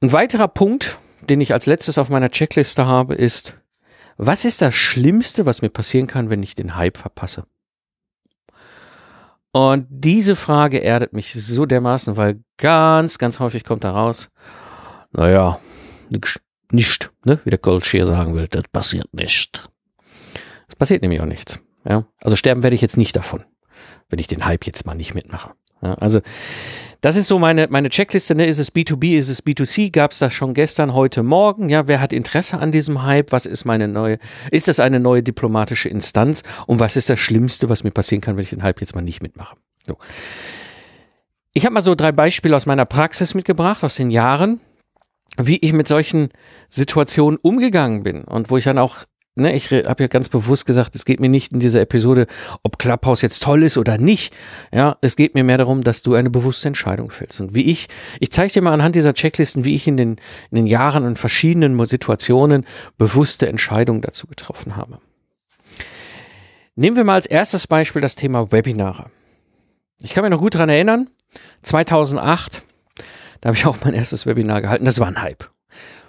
Ein 0.00 0.12
weiterer 0.12 0.48
Punkt, 0.48 0.98
den 1.28 1.40
ich 1.40 1.52
als 1.52 1.66
letztes 1.66 1.98
auf 1.98 2.08
meiner 2.08 2.30
Checkliste 2.30 2.86
habe, 2.86 3.14
ist, 3.14 3.56
was 4.16 4.44
ist 4.44 4.62
das 4.62 4.74
Schlimmste, 4.74 5.46
was 5.46 5.62
mir 5.62 5.70
passieren 5.70 6.06
kann, 6.06 6.30
wenn 6.30 6.42
ich 6.42 6.54
den 6.54 6.76
Hype 6.76 6.96
verpasse? 6.96 7.44
Und 9.52 9.86
diese 9.90 10.36
Frage 10.36 10.78
erdet 10.78 11.12
mich 11.12 11.32
so 11.32 11.66
dermaßen, 11.66 12.16
weil 12.16 12.42
ganz, 12.56 13.18
ganz 13.18 13.40
häufig 13.40 13.64
kommt 13.64 13.82
da 13.82 13.90
raus, 13.90 14.30
naja, 15.12 15.58
nicht, 16.70 17.10
ne, 17.24 17.40
wie 17.44 17.50
der 17.50 17.58
Goldschere 17.58 18.06
sagen 18.06 18.34
will, 18.34 18.46
das 18.46 18.68
passiert 18.68 19.12
nicht. 19.12 19.68
Es 20.68 20.76
passiert 20.76 21.02
nämlich 21.02 21.20
auch 21.20 21.26
nichts. 21.26 21.62
Ja? 21.84 22.06
Also 22.22 22.36
sterben 22.36 22.62
werde 22.62 22.76
ich 22.76 22.82
jetzt 22.82 22.96
nicht 22.96 23.16
davon, 23.16 23.44
wenn 24.08 24.18
ich 24.18 24.26
den 24.26 24.44
Hype 24.44 24.66
jetzt 24.66 24.86
mal 24.86 24.94
nicht 24.94 25.14
mitmache. 25.14 25.52
Ja? 25.82 25.94
Also 25.94 26.20
das 27.00 27.16
ist 27.16 27.28
so 27.28 27.38
meine, 27.38 27.68
meine 27.70 27.88
Checkliste. 27.88 28.34
Ne? 28.34 28.44
Ist 28.46 28.58
es 28.58 28.74
B2B, 28.74 29.16
ist 29.16 29.30
es 29.30 29.44
B2C? 29.44 29.90
Gab 29.90 30.12
es 30.12 30.18
das 30.18 30.34
schon 30.34 30.52
gestern, 30.52 30.92
heute 30.92 31.22
Morgen? 31.22 31.70
Ja, 31.70 31.88
wer 31.88 32.00
hat 32.00 32.12
Interesse 32.12 32.58
an 32.58 32.72
diesem 32.72 33.02
Hype? 33.02 33.32
Was 33.32 33.46
ist 33.46 33.64
meine 33.64 33.88
neue, 33.88 34.18
ist 34.50 34.68
das 34.68 34.80
eine 34.80 35.00
neue 35.00 35.22
diplomatische 35.22 35.88
Instanz? 35.88 36.42
Und 36.66 36.78
was 36.78 36.96
ist 36.96 37.08
das 37.08 37.18
Schlimmste, 37.18 37.70
was 37.70 37.84
mir 37.84 37.90
passieren 37.90 38.20
kann, 38.20 38.36
wenn 38.36 38.44
ich 38.44 38.50
den 38.50 38.62
Hype 38.62 38.80
jetzt 38.80 38.94
mal 38.94 39.00
nicht 39.00 39.22
mitmache? 39.22 39.56
So. 39.86 39.96
Ich 41.54 41.64
habe 41.64 41.72
mal 41.72 41.80
so 41.80 41.94
drei 41.94 42.12
Beispiele 42.12 42.54
aus 42.54 42.66
meiner 42.66 42.84
Praxis 42.84 43.34
mitgebracht, 43.34 43.82
aus 43.82 43.96
den 43.96 44.10
Jahren, 44.10 44.60
wie 45.38 45.56
ich 45.56 45.72
mit 45.72 45.88
solchen 45.88 46.28
Situationen 46.68 47.38
umgegangen 47.40 48.02
bin 48.02 48.24
und 48.24 48.50
wo 48.50 48.58
ich 48.58 48.64
dann 48.64 48.78
auch 48.78 48.98
ne, 49.40 49.54
ich 49.54 49.70
habe 49.72 50.02
ja 50.02 50.06
ganz 50.06 50.28
bewusst 50.28 50.66
gesagt, 50.66 50.94
es 50.94 51.04
geht 51.04 51.20
mir 51.20 51.28
nicht 51.28 51.52
in 51.52 51.60
dieser 51.60 51.80
Episode, 51.80 52.26
ob 52.62 52.78
Clubhouse 52.78 53.22
jetzt 53.22 53.42
toll 53.42 53.62
ist 53.62 53.78
oder 53.78 53.98
nicht. 53.98 54.34
Ja, 54.72 54.96
es 55.00 55.16
geht 55.16 55.34
mir 55.34 55.44
mehr 55.44 55.58
darum, 55.58 55.82
dass 55.82 56.02
du 56.02 56.14
eine 56.14 56.30
bewusste 56.30 56.68
Entscheidung 56.68 57.10
fällst. 57.10 57.40
Und 57.40 57.54
wie 57.54 57.70
ich, 57.70 57.88
ich 58.20 58.30
zeige 58.30 58.52
dir 58.52 58.62
mal 58.62 58.72
anhand 58.72 58.94
dieser 58.94 59.14
Checklisten, 59.14 59.64
wie 59.64 59.74
ich 59.74 59.86
in 59.86 59.96
den, 59.96 60.16
in 60.50 60.56
den 60.56 60.66
Jahren 60.66 61.04
in 61.04 61.16
verschiedenen 61.16 61.84
Situationen 61.86 62.66
bewusste 62.98 63.48
Entscheidungen 63.48 64.02
dazu 64.02 64.26
getroffen 64.26 64.76
habe. 64.76 64.98
Nehmen 66.76 66.96
wir 66.96 67.04
mal 67.04 67.14
als 67.14 67.26
erstes 67.26 67.66
Beispiel 67.66 68.00
das 68.00 68.14
Thema 68.14 68.52
Webinare. 68.52 69.10
Ich 70.02 70.14
kann 70.14 70.24
mich 70.24 70.30
noch 70.30 70.40
gut 70.40 70.54
daran 70.54 70.68
erinnern, 70.70 71.08
2008, 71.62 72.62
da 73.40 73.48
habe 73.48 73.56
ich 73.56 73.66
auch 73.66 73.76
mein 73.84 73.94
erstes 73.94 74.26
Webinar 74.26 74.62
gehalten, 74.62 74.84
das 74.84 74.98
war 74.98 75.08
ein 75.08 75.20
Hype. 75.20 75.50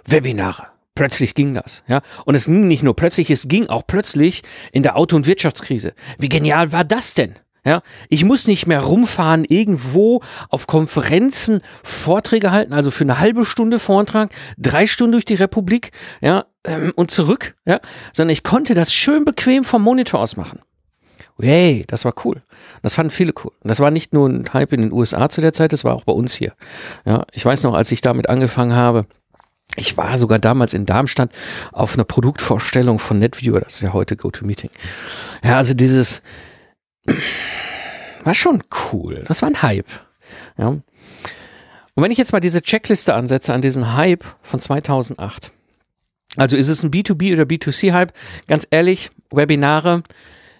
Webinare. 0.06 0.71
Plötzlich 0.94 1.34
ging 1.34 1.54
das, 1.54 1.84
ja. 1.88 2.02
Und 2.26 2.34
es 2.34 2.46
ging 2.46 2.68
nicht 2.68 2.82
nur 2.82 2.94
plötzlich, 2.94 3.30
es 3.30 3.48
ging 3.48 3.68
auch 3.68 3.86
plötzlich 3.86 4.42
in 4.72 4.82
der 4.82 4.96
Auto- 4.96 5.16
und 5.16 5.26
Wirtschaftskrise. 5.26 5.94
Wie 6.18 6.28
genial 6.28 6.72
war 6.72 6.84
das 6.84 7.14
denn? 7.14 7.34
Ja, 7.64 7.82
ich 8.08 8.24
muss 8.24 8.48
nicht 8.48 8.66
mehr 8.66 8.80
rumfahren, 8.80 9.44
irgendwo 9.44 10.20
auf 10.48 10.66
Konferenzen 10.66 11.60
Vorträge 11.84 12.50
halten, 12.50 12.72
also 12.72 12.90
für 12.90 13.04
eine 13.04 13.20
halbe 13.20 13.44
Stunde 13.44 13.78
Vortrag, 13.78 14.32
drei 14.58 14.86
Stunden 14.86 15.12
durch 15.12 15.24
die 15.24 15.34
Republik, 15.34 15.92
ja, 16.20 16.46
ähm, 16.64 16.92
und 16.96 17.12
zurück, 17.12 17.54
ja, 17.64 17.78
sondern 18.12 18.32
ich 18.32 18.42
konnte 18.42 18.74
das 18.74 18.92
schön 18.92 19.24
bequem 19.24 19.62
vom 19.62 19.82
Monitor 19.82 20.18
aus 20.18 20.36
machen. 20.36 20.60
Yay, 21.38 21.84
das 21.86 22.04
war 22.04 22.14
cool. 22.24 22.42
Das 22.82 22.94
fanden 22.94 23.10
viele 23.10 23.32
cool. 23.42 23.52
Und 23.60 23.68
das 23.68 23.80
war 23.80 23.90
nicht 23.90 24.12
nur 24.12 24.28
ein 24.28 24.52
Hype 24.52 24.72
in 24.72 24.82
den 24.82 24.92
USA 24.92 25.28
zu 25.28 25.40
der 25.40 25.52
Zeit, 25.52 25.72
das 25.72 25.84
war 25.84 25.94
auch 25.94 26.04
bei 26.04 26.12
uns 26.12 26.34
hier. 26.34 26.54
Ja, 27.04 27.24
ich 27.32 27.44
weiß 27.44 27.62
noch, 27.62 27.74
als 27.74 27.90
ich 27.92 28.00
damit 28.00 28.28
angefangen 28.28 28.74
habe, 28.74 29.02
ich 29.76 29.96
war 29.96 30.18
sogar 30.18 30.38
damals 30.38 30.74
in 30.74 30.86
Darmstadt 30.86 31.30
auf 31.72 31.94
einer 31.94 32.04
Produktvorstellung 32.04 32.98
von 32.98 33.18
NetViewer, 33.18 33.60
das 33.60 33.76
ist 33.76 33.82
ja 33.82 33.92
heute 33.92 34.16
GoToMeeting. 34.16 34.70
Ja, 35.42 35.56
also 35.56 35.74
dieses 35.74 36.22
war 38.24 38.34
schon 38.34 38.62
cool. 38.92 39.24
Das 39.26 39.42
war 39.42 39.48
ein 39.48 39.62
Hype. 39.62 39.88
Ja. 40.56 40.68
Und 40.68 42.02
wenn 42.02 42.10
ich 42.10 42.18
jetzt 42.18 42.32
mal 42.32 42.40
diese 42.40 42.62
Checkliste 42.62 43.14
ansetze 43.14 43.52
an 43.52 43.62
diesen 43.62 43.94
Hype 43.94 44.24
von 44.42 44.60
2008, 44.60 45.50
also 46.36 46.56
ist 46.56 46.68
es 46.68 46.82
ein 46.82 46.90
B2B 46.90 47.34
oder 47.34 47.42
B2C-Hype? 47.42 48.12
Ganz 48.46 48.66
ehrlich, 48.70 49.10
Webinare 49.30 50.02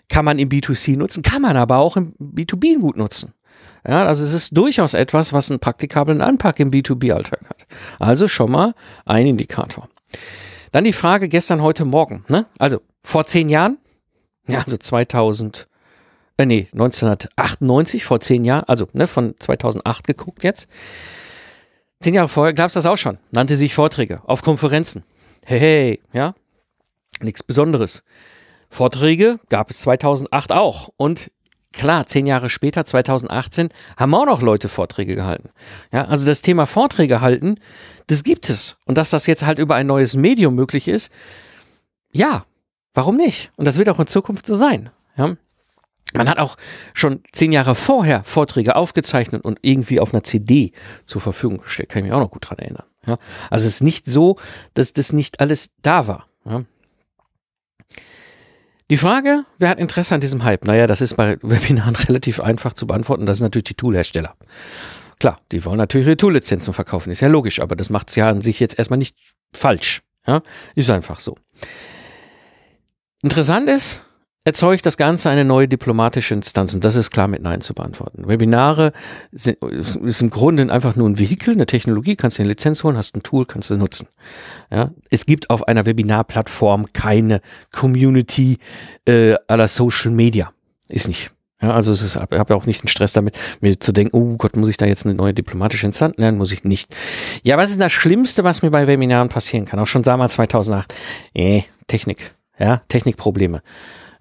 kann 0.09 0.25
man 0.25 0.39
im 0.39 0.51
B2C 0.51 0.97
nutzen, 0.97 1.23
kann 1.23 1.41
man 1.41 1.57
aber 1.57 1.79
auch 1.79 1.97
im 1.97 2.15
B2B 2.21 2.79
gut 2.79 2.97
nutzen. 2.97 3.33
Ja, 3.87 4.05
also 4.05 4.25
es 4.25 4.35
ist 4.35 4.57
durchaus 4.57 4.95
etwas, 4.95 5.33
was 5.33 5.51
einen 5.51 5.61
praktikablen 5.61 6.21
Anpack 6.21 6.61
im 6.61 6.71
B2B-Alltag 6.71 7.41
hat. 7.49 7.62
Also 7.99 8.29
schon 8.29 8.51
mal 8.51 8.75
ein 9.05 9.27
Indikator. 9.27 9.89
Dann 10.73 10.85
die 10.85 10.93
Frage 10.93 11.29
gestern, 11.29 11.63
heute 11.63 11.85
Morgen. 11.85 12.25
Ne? 12.29 12.47
Also 12.59 12.81
vor 13.05 13.27
zehn 13.27 13.49
Jahren, 13.49 13.79
ja, 14.47 14.61
also 14.61 14.77
2000, 14.77 15.69
äh, 16.39 16.47
nee, 16.47 16.69
1998, 16.73 18.05
vor 18.05 18.21
zehn 18.21 18.45
Jahren, 18.45 18.65
also 18.65 18.87
ne, 18.93 19.07
von 19.07 19.35
2008 19.39 20.07
geguckt 20.07 20.45
jetzt. 20.45 20.69
Zehn 22.01 22.15
Jahre 22.15 22.29
vorher 22.29 22.55
gab 22.55 22.69
es 22.69 22.75
das 22.75 22.87
auch 22.87 22.99
schon. 22.99 23.19
Nannte 23.31 23.55
sich 23.55 23.75
Vorträge 23.75 24.23
auf 24.25 24.43
Konferenzen. 24.43 25.05
Hey, 25.45 25.61
hey, 25.61 26.01
ja, 26.13 26.35
nichts 27.21 27.43
Besonderes. 27.43 28.03
Vorträge 28.69 29.39
gab 29.51 29.71
es 29.71 29.83
2008 29.83 30.53
auch. 30.53 30.91
Und 30.97 31.31
klar, 31.73 32.07
zehn 32.07 32.27
Jahre 32.27 32.51
später, 32.51 32.85
2018, 32.85 33.71
haben 33.97 34.15
auch 34.15 34.27
noch 34.27 34.43
Leute 34.43 34.69
Vorträge 34.69 35.15
gehalten. 35.15 35.51
Ja, 35.93 36.05
also 36.07 36.27
das 36.27 36.43
Thema 36.43 36.67
Vorträge 36.67 37.21
halten, 37.21 37.57
das 38.07 38.25
gibt 38.25 38.49
es. 38.49 38.77
Und 38.87 38.99
dass 38.99 39.11
das 39.11 39.27
jetzt 39.27 39.45
halt 39.45 39.59
über 39.59 39.75
ein 39.75 39.87
neues 39.87 40.15
Medium 40.15 40.55
möglich 40.55 40.89
ist, 40.89 41.13
ja, 42.13 42.45
warum 42.95 43.17
nicht? 43.17 43.51
Und 43.57 43.65
das 43.65 43.79
wird 43.79 43.89
auch 43.89 44.01
in 44.01 44.07
Zukunft 44.07 44.47
so 44.47 44.55
sein. 44.55 44.91
Ja. 45.17 45.37
Man 46.15 46.29
hat 46.29 46.39
auch 46.39 46.57
schon 46.93 47.21
zehn 47.33 47.53
Jahre 47.53 47.75
vorher 47.75 48.23
Vorträge 48.25 48.77
aufgezeichnet 48.77 49.45
und 49.45 49.59
irgendwie 49.63 49.99
auf 49.99 50.13
einer 50.13 50.23
CD 50.23 50.73
zur 51.07 51.23
Verfügung 51.23 51.59
gestellt. 51.59 51.89
Kann 51.89 52.01
ich 52.01 52.05
mich 52.05 52.13
auch 52.13 52.21
noch 52.21 52.31
gut 52.31 52.51
dran 52.51 52.59
erinnern. 52.59 52.85
Ja. 53.07 53.17
Also 53.51 53.67
es 53.67 53.77
ist 53.77 53.81
nicht 53.83 54.07
so, 54.07 54.37
dass 54.75 54.93
das 54.93 55.13
nicht 55.13 55.41
alles 55.41 55.71
da 55.81 56.07
war. 56.07 56.27
Ja. 56.45 56.65
Die 58.93 58.99
Frage, 58.99 59.47
wer 59.57 59.71
hat 59.71 59.79
Interesse 59.79 60.15
an 60.15 60.21
diesem 60.21 60.45
Hype? 60.45 60.67
Naja, 60.67 60.87
das 60.87 61.01
ist 61.01 61.15
bei 61.15 61.39
Webinaren 61.41 61.97
relativ 62.09 62.41
einfach 62.41 62.75
zu 62.75 62.87
beantworten. 62.87 63.25
Das 63.25 63.39
sind 63.39 63.47
natürlich 63.47 63.65
die 63.65 63.75
Toolhersteller. 63.75 64.35
Klar, 65.19 65.41
die 65.51 65.65
wollen 65.65 65.79
natürlich 65.79 66.07
ihre 66.07 66.19
Tool-Lizenzen 66.19 66.75
verkaufen, 66.75 67.11
ist 67.11 67.23
ja 67.23 67.29
logisch, 67.29 67.61
aber 67.61 67.75
das 67.75 67.89
macht 67.89 68.11
es 68.11 68.17
ja 68.17 68.29
an 68.29 68.43
sich 68.43 68.61
jetzt 68.61 68.79
erstmal 68.79 68.99
nicht 68.99 69.17
falsch. 69.55 70.03
Ja, 70.27 70.43
ist 70.75 70.91
einfach 70.91 71.21
so. 71.21 71.37
Interessant 73.23 73.71
ist, 73.71 74.03
erzeugt 74.45 74.87
das 74.87 74.97
Ganze 74.97 75.31
eine 75.31 75.45
neue 75.45 75.69
diplomatische 75.69 76.35
Instanz 76.35 76.75
und 76.75 76.85
das 76.85 76.97
ist 76.97 77.11
klar 77.11 77.29
mit 77.29 77.43
Nein 77.43 77.61
zu 77.61 77.75
beantworten. 77.75 78.27
Webinare 78.27 78.93
sind, 79.33 79.59
ist 79.63 80.21
im 80.21 80.31
Grunde 80.31 80.73
einfach 80.73 80.97
nur 80.97 81.09
ein 81.09 81.19
Vehikel, 81.19 81.55
eine 81.55 81.67
Technologie, 81.67 82.17
kannst 82.17 82.39
du 82.39 82.43
eine 82.43 82.51
Lizenz 82.51 82.83
holen, 82.85 82.97
hast 82.97 83.17
ein 83.17 83.23
Tool, 83.23 83.47
kannst 83.47 83.71
du 83.71 83.77
nutzen. 83.77 84.09
Ja, 84.71 84.91
es 85.11 85.27
gibt 85.27 85.51
auf 85.51 85.69
einer 85.69 85.87
Webinarplattform 85.87 86.93
keine 86.93 87.41
Community 87.71 88.59
äh, 89.07 89.35
aller 89.47 89.69
Social 89.69 90.11
Media. 90.11 90.53
Ist 90.89 91.09
nicht. 91.09 91.31
Ja, 91.63 91.71
also 91.71 91.93
es 91.93 92.03
ist, 92.03 92.17
ich 92.17 92.21
habe 92.21 92.53
ja 92.53 92.57
auch 92.57 92.67
nicht 92.67 92.83
den 92.83 92.89
Stress 92.89 93.13
damit, 93.13 93.39
mir 93.61 93.79
zu 93.79 93.93
denken, 93.93 94.17
oh 94.17 94.37
Gott, 94.37 94.57
muss 94.57 94.69
ich 94.69 94.77
da 94.77 94.87
jetzt 94.87 95.07
eine 95.07 95.15
neue 95.15 95.33
diplomatische 95.33 95.87
Instanz 95.87 96.17
lernen? 96.17 96.37
Muss 96.37 96.53
ich 96.53 96.65
nicht. 96.65 96.95
Ja, 97.45 97.57
was 97.57 97.71
ist 97.71 97.81
das 97.81 97.93
Schlimmste, 97.93 98.43
was 98.43 98.63
mir 98.63 98.73
bei 98.73 98.89
Webinaren 98.89 99.29
passieren 99.29 99.65
kann? 99.65 99.79
Auch 99.79 99.87
schon 99.87 100.03
damals 100.03 100.33
2008. 100.35 100.93
Eh, 101.35 101.63
Technik. 101.87 102.35
Ja, 102.63 102.83
Technikprobleme. 102.89 103.63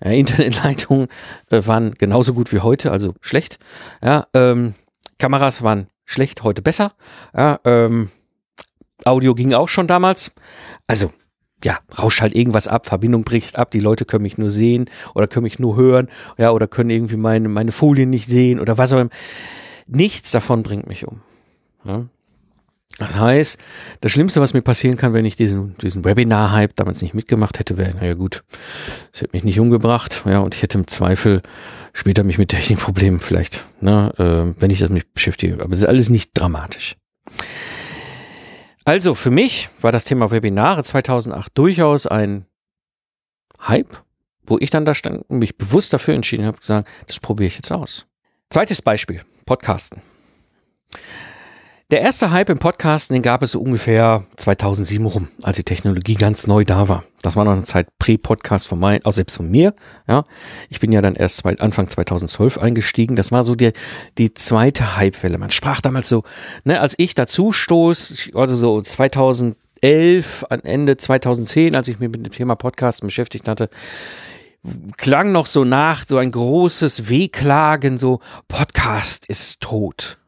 Ja, 0.03 0.12
Internetleitungen 0.12 1.07
äh, 1.50 1.62
waren 1.65 1.93
genauso 1.93 2.33
gut 2.33 2.51
wie 2.51 2.60
heute, 2.60 2.91
also 2.91 3.13
schlecht. 3.21 3.60
Ja, 4.03 4.27
ähm, 4.33 4.74
Kameras 5.19 5.62
waren 5.62 5.88
schlecht, 6.05 6.43
heute 6.43 6.62
besser. 6.62 6.93
Ja, 7.36 7.60
ähm, 7.63 8.10
Audio 9.05 9.36
ging 9.36 9.53
auch 9.53 9.69
schon 9.69 9.88
damals. 9.88 10.31
Also 10.88 11.12
ja, 11.63 11.77
rauscht 12.00 12.21
halt 12.21 12.36
irgendwas 12.36 12.67
ab, 12.67 12.88
Verbindung 12.88 13.24
bricht 13.24 13.57
ab, 13.60 13.69
die 13.69 13.79
Leute 13.79 14.05
können 14.05 14.24
mich 14.24 14.39
nur 14.39 14.50
sehen 14.50 14.89
oder 15.13 15.27
können 15.27 15.43
mich 15.43 15.60
nur 15.60 15.75
hören, 15.75 16.10
ja, 16.39 16.50
oder 16.50 16.67
können 16.67 16.89
irgendwie 16.89 17.17
meine, 17.17 17.50
meine 17.50 17.71
Folien 17.71 18.10
nicht 18.10 18.27
sehen 18.27 18.60
oder 18.60 18.79
was 18.79 18.93
auch 18.93 19.00
immer. 19.00 19.12
Nichts 19.86 20.31
davon 20.31 20.63
bringt 20.63 20.88
mich 20.88 21.07
um. 21.07 21.21
Ja. 21.83 22.07
Das 22.98 23.15
heißt, 23.15 23.57
das 24.01 24.12
Schlimmste, 24.12 24.41
was 24.41 24.53
mir 24.53 24.62
passieren 24.62 24.98
kann, 24.98 25.13
wenn 25.13 25.25
ich 25.25 25.36
diesen, 25.36 25.75
diesen 25.77 26.05
Webinar-Hype 26.05 26.75
damals 26.75 27.01
nicht 27.01 27.13
mitgemacht 27.13 27.57
hätte, 27.57 27.77
wäre, 27.77 27.95
naja 27.95 28.13
gut, 28.13 28.43
es 29.13 29.21
hätte 29.21 29.36
mich 29.36 29.43
nicht 29.43 29.60
umgebracht, 29.60 30.24
ja, 30.25 30.39
und 30.39 30.53
ich 30.55 30.62
hätte 30.62 30.77
im 30.77 30.88
Zweifel 30.88 31.41
später 31.93 32.24
mich 32.24 32.38
mit 32.38 32.50
Technikproblemen 32.50 33.19
vielleicht, 33.19 33.63
ne, 33.79 34.13
äh, 34.17 34.62
wenn 34.62 34.71
ich 34.71 34.79
das 34.79 34.89
mich 34.89 35.12
beschäftige. 35.12 35.55
Aber 35.63 35.71
es 35.71 35.79
ist 35.79 35.88
alles 35.88 36.10
nicht 36.10 36.31
dramatisch. 36.33 36.95
Also 38.83 39.15
für 39.15 39.31
mich 39.31 39.69
war 39.81 39.91
das 39.91 40.05
Thema 40.05 40.31
Webinare 40.31 40.83
2008 40.83 41.51
durchaus 41.57 42.07
ein 42.07 42.45
Hype, 43.62 44.03
wo 44.43 44.57
ich 44.60 44.69
dann 44.69 44.86
da 44.86 44.95
stand 44.95 45.24
und 45.29 45.39
mich 45.39 45.57
bewusst 45.57 45.93
dafür 45.93 46.15
entschieden 46.15 46.45
habe, 46.45 46.57
gesagt, 46.57 46.89
das 47.07 47.19
probiere 47.19 47.48
ich 47.48 47.55
jetzt 47.55 47.71
aus. 47.71 48.07
Zweites 48.50 48.81
Beispiel, 48.81 49.21
Podcasten. 49.45 50.01
Der 51.91 52.00
erste 52.00 52.31
Hype 52.31 52.48
im 52.48 52.57
Podcasten, 52.57 53.15
den 53.15 53.21
gab 53.21 53.41
es 53.41 53.51
so 53.51 53.60
ungefähr 53.60 54.24
2007 54.38 55.05
rum, 55.05 55.27
als 55.43 55.57
die 55.57 55.65
Technologie 55.65 56.15
ganz 56.15 56.48
neu 56.48 56.63
da 56.63 56.88
war. 56.88 57.03
Das 57.21 57.36
war 57.36 57.43
noch 57.43 57.51
eine 57.51 57.63
Zeit 57.63 57.89
Prä-Podcast 58.00 58.69
von 58.69 58.79
mein, 58.79 59.03
auch 59.03 59.12
selbst 59.12 59.36
von 59.36 59.51
mir. 59.51 59.75
Ja, 60.07 60.24
ich 60.69 60.79
bin 60.79 60.93
ja 60.93 61.01
dann 61.01 61.15
erst 61.15 61.45
Anfang 61.45 61.89
2012 61.89 62.60
eingestiegen. 62.60 63.17
Das 63.17 63.33
war 63.33 63.43
so 63.43 63.55
die, 63.55 63.74
die 64.17 64.33
zweite 64.33 64.98
Hypewelle. 64.98 65.38
Man 65.38 65.50
sprach 65.50 65.81
damals 65.81 66.07
so, 66.07 66.24
ne, 66.63 66.79
als 66.79 66.93
ich 66.98 67.13
dazu 67.13 67.51
stoß, 67.51 68.29
also 68.36 68.55
so 68.55 68.81
2011, 68.81 70.45
an 70.50 70.62
Ende 70.62 70.95
2010, 70.95 71.75
als 71.75 71.89
ich 71.89 72.00
mich 72.00 72.10
mit 72.10 72.25
dem 72.25 72.31
Thema 72.31 72.55
Podcasten 72.55 73.07
beschäftigt 73.07 73.50
hatte, 73.50 73.67
klang 74.95 75.33
noch 75.33 75.45
so 75.45 75.65
nach, 75.65 76.05
so 76.07 76.15
ein 76.15 76.31
großes 76.31 77.10
Wehklagen, 77.10 77.98
so 77.98 78.21
Podcast 78.48 79.25
ist 79.25 79.60
tot. 79.60 80.21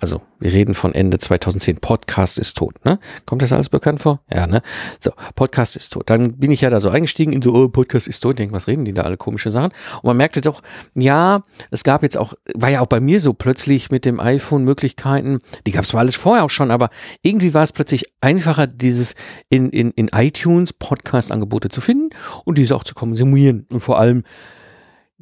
Also, 0.00 0.22
wir 0.38 0.52
reden 0.52 0.74
von 0.74 0.94
Ende 0.94 1.18
2010. 1.18 1.76
Podcast 1.76 2.38
ist 2.38 2.56
tot, 2.56 2.82
ne? 2.84 2.98
Kommt 3.26 3.42
das 3.42 3.52
alles 3.52 3.68
bekannt 3.68 4.00
vor? 4.00 4.22
Ja, 4.32 4.46
ne? 4.46 4.62
So, 4.98 5.12
Podcast 5.34 5.76
ist 5.76 5.92
tot. 5.92 6.08
Dann 6.08 6.38
bin 6.38 6.50
ich 6.50 6.62
ja 6.62 6.70
da 6.70 6.80
so 6.80 6.88
eingestiegen 6.88 7.34
in 7.34 7.42
so, 7.42 7.52
oh, 7.52 7.68
Podcast 7.68 8.08
ist 8.08 8.20
tot. 8.20 8.32
Ich 8.32 8.36
denke, 8.38 8.54
was 8.54 8.66
reden 8.66 8.86
die 8.86 8.94
da 8.94 9.02
alle 9.02 9.18
komische 9.18 9.50
Sachen? 9.50 9.72
Und 9.96 10.04
man 10.04 10.16
merkte 10.16 10.40
doch, 10.40 10.62
ja, 10.94 11.44
es 11.70 11.84
gab 11.84 12.02
jetzt 12.02 12.16
auch, 12.16 12.32
war 12.54 12.70
ja 12.70 12.80
auch 12.80 12.86
bei 12.86 12.98
mir 12.98 13.20
so 13.20 13.34
plötzlich 13.34 13.90
mit 13.90 14.06
dem 14.06 14.20
iPhone 14.20 14.64
Möglichkeiten, 14.64 15.40
die 15.66 15.72
gab 15.72 15.84
es 15.84 15.90
zwar 15.90 16.00
alles 16.00 16.16
vorher 16.16 16.44
auch 16.44 16.50
schon, 16.50 16.70
aber 16.70 16.88
irgendwie 17.20 17.52
war 17.52 17.62
es 17.62 17.72
plötzlich 17.72 18.06
einfacher, 18.22 18.66
dieses 18.66 19.14
in, 19.50 19.68
in, 19.68 19.90
in 19.90 20.08
iTunes 20.08 20.72
Podcast-Angebote 20.72 21.68
zu 21.68 21.82
finden 21.82 22.10
und 22.44 22.56
diese 22.56 22.74
auch 22.74 22.84
zu 22.84 22.94
konsumieren. 22.94 23.66
Und 23.68 23.80
vor 23.80 23.98
allem, 23.98 24.24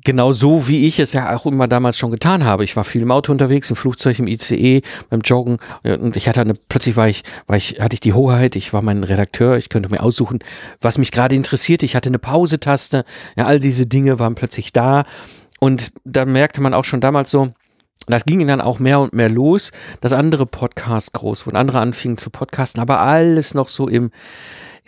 genau 0.05 0.33
so, 0.33 0.69
wie 0.69 0.87
ich 0.87 0.99
es 0.99 1.13
ja 1.13 1.35
auch 1.35 1.47
immer 1.47 1.69
damals 1.69 1.99
schon 1.99 2.11
getan 2.11 2.45
habe. 2.45 2.65
Ich 2.65 2.77
war 2.77 2.85
viel 2.85 3.03
im 3.03 3.11
Auto 3.11 3.33
unterwegs, 3.33 3.71
im 3.71 3.77
Flugzeug, 3.77 4.19
im 4.19 4.29
ICE, 4.29 4.83
beim 5.11 5.21
Joggen. 5.21 5.59
Und 5.83 6.17
ich 6.17 6.29
hatte 6.29 6.41
eine, 6.41 6.55
plötzlich 6.55 6.97
war 6.97 7.09
ich, 7.09 7.25
war 7.47 7.57
ich, 7.57 7.81
hatte 7.81 7.95
ich 7.95 8.01
die 8.01 8.13
Hoheit, 8.13 8.57
ich 8.57 8.73
war 8.73 8.83
mein 8.83 9.05
Redakteur, 9.05 9.57
ich 9.57 9.69
könnte 9.69 9.89
mir 9.89 10.03
aussuchen, 10.03 10.39
was 10.81 10.99
mich 10.99 11.11
gerade 11.11 11.35
interessiert. 11.35 11.83
Ich 11.83 11.97
hatte 11.97 12.09
eine 12.09 12.19
Pausetaste, 12.19 13.05
ja, 13.37 13.47
all 13.47 13.59
diese 13.59 13.87
Dinge 13.87 14.19
waren 14.19 14.35
plötzlich 14.35 14.73
da. 14.73 15.05
Und 15.61 15.93
da 16.05 16.25
merkte 16.25 16.61
man 16.61 16.75
auch 16.75 16.85
schon 16.85 17.01
damals 17.01 17.31
so, 17.31 17.49
das 18.07 18.25
ging 18.25 18.47
dann 18.47 18.61
auch 18.61 18.79
mehr 18.79 19.01
und 19.01 19.13
mehr 19.13 19.29
los, 19.29 19.73
dass 20.01 20.13
andere 20.13 20.47
Podcasts 20.47 21.13
groß 21.13 21.47
wurden, 21.47 21.57
andere 21.57 21.81
anfingen 21.81 22.17
zu 22.17 22.31
podcasten, 22.31 22.81
aber 22.81 23.01
alles 23.01 23.55
noch 23.55 23.69
so 23.69 23.89
im, 23.89 24.11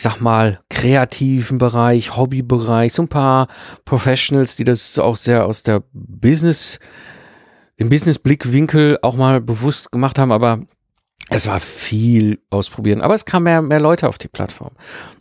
ich 0.01 0.05
sag 0.05 0.19
mal, 0.23 0.61
kreativen 0.71 1.59
Bereich, 1.59 2.17
Hobbybereich, 2.17 2.95
so 2.95 3.03
ein 3.03 3.09
paar 3.09 3.49
Professionals, 3.85 4.57
die 4.57 4.65
das 4.65 4.99
auch 4.99 5.15
sehr 5.15 5.45
aus 5.45 5.63
der 5.63 5.83
Business, 5.93 6.81
dem 7.79 7.91
Business-Blickwinkel 7.91 9.01
auch 9.03 9.15
mal 9.17 9.43
bewusst 9.43 9.93
gemacht 9.93 10.19
haben, 10.19 10.33
aber 10.33 10.61
es 11.29 11.47
war 11.49 11.61
viel 11.61 12.39
ausprobieren, 12.49 13.03
aber 13.03 13.15
es 13.15 13.27
kamen 13.27 13.45
mehr, 13.45 13.61
mehr 13.61 13.79
Leute 13.79 14.09
auf 14.09 14.17
die 14.17 14.29
Plattform. 14.29 14.71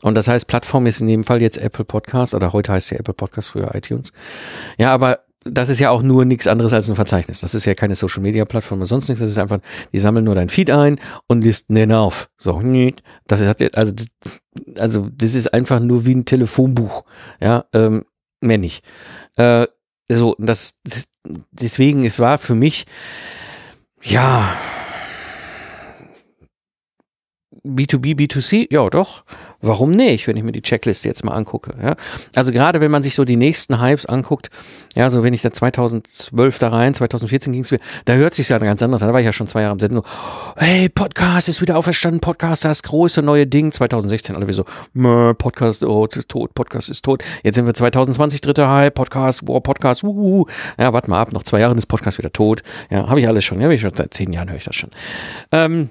Und 0.02 0.16
das 0.16 0.30
heißt, 0.30 0.48
Plattform 0.48 0.86
ist 0.88 1.02
in 1.02 1.08
dem 1.08 1.26
Fall 1.26 1.42
jetzt 1.42 1.58
Apple 1.58 1.84
Podcast 1.84 2.34
oder 2.34 2.54
heute 2.54 2.72
heißt 2.72 2.92
ja 2.92 3.00
Apple 3.00 3.14
Podcast, 3.14 3.50
früher 3.50 3.76
iTunes. 3.76 4.14
Ja, 4.78 4.94
aber 4.94 5.26
das 5.46 5.70
ist 5.70 5.80
ja 5.80 5.90
auch 5.90 6.02
nur 6.02 6.26
nichts 6.26 6.48
anderes 6.48 6.74
als 6.74 6.90
ein 6.90 6.96
Verzeichnis. 6.96 7.42
Das 7.42 7.56
ist 7.56 7.66
ja 7.66 7.74
keine 7.74 7.96
Social 7.96 8.22
Media 8.22 8.46
Plattform 8.46 8.80
oder 8.80 8.88
sonst 8.88 9.08
nichts. 9.08 9.22
Das 9.22 9.30
ist 9.30 9.38
einfach, 9.38 9.60
die 9.94 10.00
sammeln 10.00 10.26
nur 10.26 10.36
dein 10.36 10.50
Feed 10.50 10.70
ein 10.70 11.00
und 11.28 11.44
listen 11.44 11.76
den 11.76 11.94
auf. 11.94 12.30
So, 12.38 12.62
das 13.28 13.42
hat 13.42 13.78
also, 13.78 13.94
also 14.78 15.10
das 15.12 15.36
ist 15.36 15.54
einfach 15.54 15.80
nur 15.80 16.06
wie 16.06 16.16
ein 16.16 16.26
Telefonbuch. 16.26 17.06
Ja, 17.40 17.66
ähm, 17.74 18.06
mehr 18.42 18.58
nicht. 18.58 18.84
Äh, 19.38 19.68
so, 20.12 20.36
das, 20.40 20.80
das 20.84 21.08
deswegen, 21.52 22.04
es 22.04 22.20
war 22.20 22.38
für 22.38 22.56
mich, 22.56 22.86
ja, 24.02 24.56
B2B, 27.76 28.16
B2C, 28.16 28.68
ja 28.72 28.90
doch, 28.90 29.24
warum 29.62 29.92
nicht, 29.92 30.28
wenn 30.28 30.38
ich 30.38 30.44
mir 30.44 30.52
die 30.52 30.62
Checkliste 30.62 31.08
jetzt 31.08 31.24
mal 31.24 31.34
angucke. 31.34 31.74
Ja? 31.82 31.96
Also 32.36 32.52
gerade 32.52 32.82
wenn 32.82 32.92
man 32.92 33.04
sich 33.04 33.16
so 33.16 33.26
die 33.26 33.36
nächsten 33.36 33.82
Hypes 33.82 34.06
anguckt, 34.06 34.50
ja, 34.96 35.10
so 35.10 35.24
wenn 35.24 35.34
ich 35.34 35.42
da 35.42 35.52
2012 35.52 36.60
da 36.60 36.70
rein, 36.70 36.94
2014 36.94 37.54
ging 37.54 37.62
es 37.64 37.72
wieder, 37.72 37.84
da 38.06 38.14
hört 38.14 38.34
sich 38.34 38.50
ja 38.50 38.58
ganz 38.58 38.82
anders 38.82 39.02
an, 39.02 39.10
da 39.10 39.14
war 39.14 39.20
ich 39.20 39.26
ja 39.26 39.34
schon 39.34 39.48
zwei 39.48 39.62
Jahre 39.62 39.74
im 39.74 39.80
Sendung, 39.80 40.06
hey, 40.58 40.90
Podcast 40.90 41.50
ist 41.50 41.62
wieder 41.62 41.78
auferstanden, 41.78 42.22
Podcast, 42.22 42.66
das 42.66 42.84
große 42.84 43.22
neue 43.22 43.48
Ding, 43.48 43.72
2016 43.72 44.36
alle 44.36 44.48
wie 44.48 44.54
so, 44.54 44.66
Podcast 45.38 45.84
oh, 45.84 46.08
tot, 46.08 46.54
Podcast 46.54 46.90
ist 46.90 47.04
tot, 47.04 47.24
jetzt 47.44 47.56
sind 47.56 47.66
wir 47.66 47.74
2020, 47.74 48.42
dritter 48.42 48.70
Hype, 48.70 48.96
Podcast, 48.96 49.48
wow, 49.48 49.62
Podcast, 49.62 50.04
uhuhu. 50.04 50.46
ja, 50.78 50.94
warte 50.94 51.10
mal 51.10 51.20
ab, 51.20 51.34
noch 51.34 51.44
zwei 51.44 51.60
Jahre 51.60 51.76
ist 51.76 51.88
Podcast 51.88 52.18
wieder 52.18 52.32
tot, 52.32 52.64
ja, 52.90 53.08
habe 53.08 53.20
ich 53.20 53.28
alles 53.28 53.44
schon, 53.44 53.60
ja, 53.62 53.70
ich 53.70 53.82
schon 53.82 53.96
seit 53.96 54.14
zehn 54.14 54.34
Jahren 54.34 54.50
höre 54.50 54.58
ich 54.58 54.66
das 54.66 54.76
schon. 54.76 54.92
Ähm, 55.52 55.90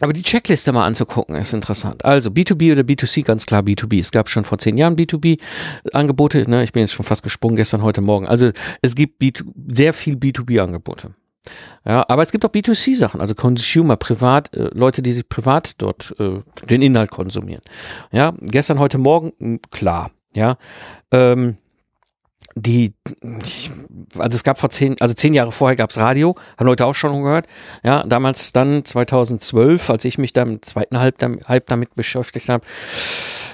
aber 0.00 0.12
die 0.12 0.22
Checkliste 0.22 0.72
mal 0.72 0.86
anzugucken 0.86 1.36
ist 1.36 1.52
interessant. 1.52 2.04
Also 2.04 2.30
B2B 2.30 2.72
oder 2.72 2.82
B2C, 2.82 3.24
ganz 3.24 3.46
klar 3.46 3.62
B2B. 3.62 4.00
Es 4.00 4.10
gab 4.10 4.28
schon 4.28 4.44
vor 4.44 4.58
zehn 4.58 4.76
Jahren 4.76 4.96
B2B-Angebote. 4.96 6.48
Ne? 6.48 6.64
Ich 6.64 6.72
bin 6.72 6.80
jetzt 6.80 6.92
schon 6.92 7.04
fast 7.04 7.22
gesprungen 7.22 7.56
gestern, 7.56 7.82
heute 7.82 8.00
Morgen. 8.00 8.26
Also 8.26 8.50
es 8.80 8.94
gibt 8.94 9.20
B2, 9.22 9.44
sehr 9.68 9.92
viel 9.92 10.16
B2B-Angebote. 10.16 11.12
Ja, 11.84 12.04
aber 12.08 12.22
es 12.22 12.30
gibt 12.30 12.44
auch 12.44 12.50
B2C-Sachen, 12.50 13.20
also 13.20 13.34
Consumer, 13.34 13.96
privat, 13.96 14.54
äh, 14.54 14.70
Leute, 14.72 15.02
die 15.02 15.12
sich 15.12 15.28
privat 15.28 15.74
dort 15.78 16.14
äh, 16.20 16.40
den 16.68 16.82
Inhalt 16.82 17.10
konsumieren. 17.10 17.62
Ja, 18.12 18.32
gestern, 18.40 18.78
heute 18.78 18.98
Morgen, 18.98 19.60
klar. 19.72 20.12
Ja, 20.34 20.56
ähm, 21.10 21.56
die, 22.54 22.94
also 24.18 24.34
es 24.36 24.44
gab 24.44 24.58
vor 24.58 24.70
zehn, 24.70 24.96
also 25.00 25.14
zehn 25.14 25.34
Jahre 25.34 25.52
vorher 25.52 25.76
gab 25.76 25.90
es 25.90 25.98
Radio, 25.98 26.36
haben 26.56 26.66
Leute 26.66 26.86
auch 26.86 26.94
schon 26.94 27.22
gehört. 27.22 27.46
Ja, 27.82 28.04
damals 28.04 28.52
dann 28.52 28.84
2012, 28.84 29.90
als 29.90 30.04
ich 30.04 30.18
mich 30.18 30.32
da 30.32 30.42
im 30.42 30.62
zweiten 30.62 30.98
Halb, 30.98 31.16
Halb 31.46 31.66
damit 31.66 31.94
beschäftigt 31.94 32.48
habe, 32.48 32.64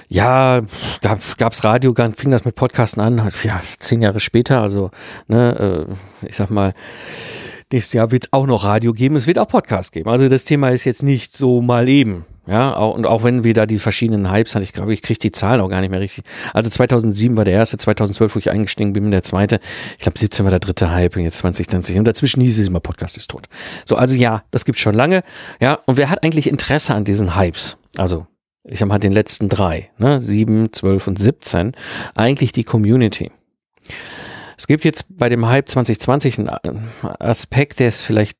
ja, 0.07 0.61
gab 1.01 1.53
es 1.53 1.63
Radio, 1.63 1.93
fing 2.15 2.31
das 2.31 2.43
mit 2.45 2.55
Podcasten 2.55 3.01
an, 3.01 3.31
ja, 3.43 3.61
zehn 3.77 4.01
Jahre 4.01 4.19
später, 4.19 4.61
also, 4.61 4.91
ne, 5.27 5.87
äh, 6.21 6.27
ich 6.27 6.35
sag 6.35 6.49
mal, 6.49 6.73
nächstes 7.71 7.93
Jahr 7.93 8.11
wird 8.11 8.25
es 8.25 8.33
auch 8.33 8.45
noch 8.45 8.65
Radio 8.65 8.93
geben, 8.93 9.15
es 9.15 9.27
wird 9.27 9.39
auch 9.39 9.47
Podcast 9.47 9.91
geben. 9.91 10.09
Also 10.09 10.29
das 10.29 10.45
Thema 10.45 10.69
ist 10.69 10.85
jetzt 10.85 11.03
nicht 11.03 11.35
so 11.35 11.61
mal 11.61 11.87
eben. 11.87 12.25
Ja, 12.47 12.75
auch, 12.75 12.95
und 12.95 13.05
auch 13.05 13.23
wenn 13.23 13.43
wir 13.43 13.53
da 13.53 13.67
die 13.67 13.77
verschiedenen 13.77 14.31
Hypes 14.31 14.55
hatten, 14.55 14.63
ich 14.63 14.73
glaube, 14.73 14.91
ich 14.91 15.03
kriege 15.03 15.19
die 15.19 15.31
Zahlen 15.31 15.61
auch 15.61 15.69
gar 15.69 15.81
nicht 15.81 15.91
mehr 15.91 15.99
richtig. 15.99 16.23
Also 16.51 16.67
2007 16.67 17.37
war 17.37 17.45
der 17.45 17.53
erste, 17.53 17.77
2012, 17.77 18.33
wo 18.35 18.39
ich 18.39 18.49
eingestiegen 18.49 18.91
bin, 18.91 19.11
der 19.11 19.21
zweite. 19.21 19.59
Ich 19.91 19.99
glaube, 19.99 20.17
17 20.17 20.45
war 20.45 20.49
der 20.49 20.59
dritte 20.59 20.89
Hype 20.89 21.15
und 21.15 21.21
jetzt 21.21 21.37
2020. 21.37 21.99
Und 21.99 22.07
dazwischen 22.07 22.41
hieß 22.41 22.57
es 22.57 22.67
immer, 22.67 22.79
Podcast 22.79 23.17
ist 23.17 23.29
tot. 23.29 23.47
So, 23.85 23.97
also 23.97 24.15
ja, 24.15 24.43
das 24.49 24.65
gibt 24.65 24.79
schon 24.79 24.95
lange. 24.95 25.21
Ja, 25.61 25.75
und 25.85 25.97
wer 25.97 26.09
hat 26.09 26.23
eigentlich 26.23 26.49
Interesse 26.49 26.95
an 26.95 27.03
diesen 27.03 27.35
Hypes? 27.35 27.77
Also, 27.97 28.25
ich 28.63 28.81
habe 28.81 28.91
halt 28.91 29.03
den 29.03 29.11
letzten 29.11 29.47
drei, 29.47 29.91
ne, 29.99 30.19
7, 30.19 30.73
12 30.73 31.07
und 31.07 31.19
17. 31.19 31.73
Eigentlich 32.15 32.51
die 32.51 32.63
Community. 32.63 33.31
Es 34.59 34.67
gibt 34.67 34.83
jetzt 34.83 35.17
bei 35.17 35.29
dem 35.29 35.47
Hype 35.47 35.69
2020 35.69 36.37
einen 36.37 36.49
Aspekt, 37.01 37.79
der 37.79 37.87
ist 37.87 38.01
vielleicht 38.01 38.37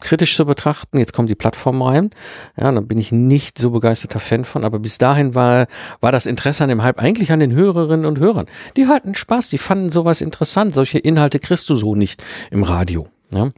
kritisch 0.00 0.34
zu 0.34 0.46
betrachten. 0.46 0.96
Jetzt 0.96 1.12
kommen 1.12 1.28
die 1.28 1.34
Plattformen 1.34 1.82
rein. 1.82 2.10
Ja, 2.58 2.72
da 2.72 2.80
bin 2.80 2.96
ich 2.96 3.12
nicht 3.12 3.58
so 3.58 3.70
begeisterter 3.70 4.20
Fan 4.20 4.46
von, 4.46 4.64
aber 4.64 4.78
bis 4.78 4.96
dahin 4.96 5.34
war, 5.34 5.66
war 6.00 6.12
das 6.12 6.24
Interesse 6.24 6.64
an 6.64 6.70
dem 6.70 6.82
Hype 6.82 6.98
eigentlich 6.98 7.30
an 7.30 7.40
den 7.40 7.52
Hörerinnen 7.52 8.06
und 8.06 8.18
Hörern. 8.18 8.46
Die 8.78 8.86
hatten 8.86 9.14
Spaß, 9.14 9.50
die 9.50 9.58
fanden 9.58 9.90
sowas 9.90 10.22
interessant. 10.22 10.74
Solche 10.74 10.98
Inhalte 10.98 11.38
kriegst 11.40 11.68
du 11.68 11.76
so 11.76 11.94
nicht 11.94 12.24
im 12.50 12.62
Radio. 12.62 13.06
Ja. 13.30 13.50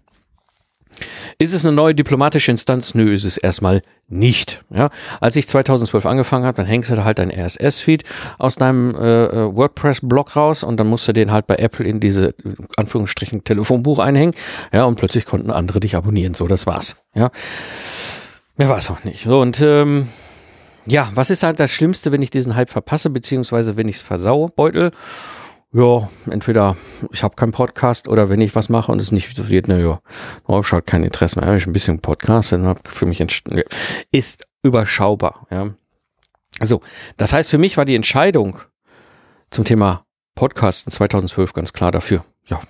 Ist 1.39 1.53
es 1.53 1.65
eine 1.65 1.75
neue 1.75 1.95
diplomatische 1.95 2.51
Instanz? 2.51 2.95
Nö, 2.95 3.13
ist 3.13 3.25
es 3.25 3.39
erstmal 3.39 3.83
nicht. 4.09 4.61
Ja, 4.71 4.91
als 5.21 5.37
ich 5.37 5.49
2012 5.49 6.07
angefangen 6.07 6.45
habe, 6.45 6.57
dann 6.57 6.67
hängst 6.67 6.91
du 6.91 7.05
halt 7.05 7.19
dein 7.19 7.31
RSS-Feed 7.31 8.05
aus 8.39 8.57
deinem 8.57 8.95
äh, 8.95 9.25
äh, 9.25 9.55
WordPress-Blog 9.55 10.37
raus 10.37 10.63
und 10.63 10.79
dann 10.79 10.87
musst 10.87 11.09
du 11.09 11.13
den 11.13 11.33
halt 11.33 11.47
bei 11.47 11.57
Apple 11.57 11.85
in 11.85 12.01
diese 12.01 12.35
Anführungsstrichen 12.77 13.45
Telefonbuch 13.45 13.99
einhängen. 13.99 14.35
Ja, 14.73 14.85
und 14.85 14.97
plötzlich 14.97 15.25
konnten 15.25 15.51
andere 15.51 15.81
dich 15.81 15.97
abonnieren. 15.97 16.35
So, 16.35 16.47
das 16.47 16.67
war's. 16.67 16.97
Ja, 17.15 17.31
mehr 18.57 18.69
war 18.69 18.79
es 18.79 18.91
auch 18.91 19.05
nicht. 19.05 19.25
So 19.25 19.41
und 19.41 19.61
ähm, 19.61 20.09
ja, 20.87 21.11
was 21.15 21.31
ist 21.31 21.43
halt 21.43 21.59
das 21.59 21.73
Schlimmste, 21.73 22.13
wenn 22.13 22.23
ich 22.23 22.31
diesen 22.31 22.55
Hype 22.55 22.71
verpasse, 22.71 23.11
beziehungsweise 23.11 23.77
wenn 23.77 23.89
ich 23.89 23.97
es 23.97 24.03
versau, 24.03 24.49
Beutel? 24.49 24.93
Ja, 25.77 26.09
entweder 26.31 26.75
ich 27.13 27.23
habe 27.23 27.37
keinen 27.37 27.53
Podcast 27.53 28.09
oder 28.09 28.31
wenn 28.31 28.41
ich 28.41 28.55
was 28.55 28.71
mache 28.71 28.91
und 28.91 28.99
es 28.99 29.13
nicht 29.13 29.51
wird, 29.51 29.69
na 29.69 29.79
ja, 29.79 30.01
habe 30.49 30.61
ich 30.65 30.73
halt 30.73 30.87
kein 30.87 31.05
Interesse 31.05 31.39
mehr. 31.39 31.49
Habe 31.49 31.59
ich 31.59 31.67
ein 31.67 31.75
bisschen 31.75 32.01
Podcast 32.01 32.55
und 32.55 32.67
habe 32.67 32.81
für 32.85 33.05
mich 33.05 33.21
entschieden, 33.21 33.63
ist 34.11 34.47
überschaubar, 34.63 35.47
ja. 35.51 35.75
Also, 36.61 36.81
das 37.19 37.35
heißt, 37.35 37.51
für 37.51 37.59
mich 37.59 37.77
war 37.77 37.85
die 37.85 37.95
Entscheidung 37.95 38.59
zum 39.51 39.67
Thema 39.67 40.07
Podcasten 40.35 40.91
2012 40.91 41.53
ganz 41.53 41.75
klar 41.75 41.93
dafür. 41.93 42.25
Ja, 42.47 42.63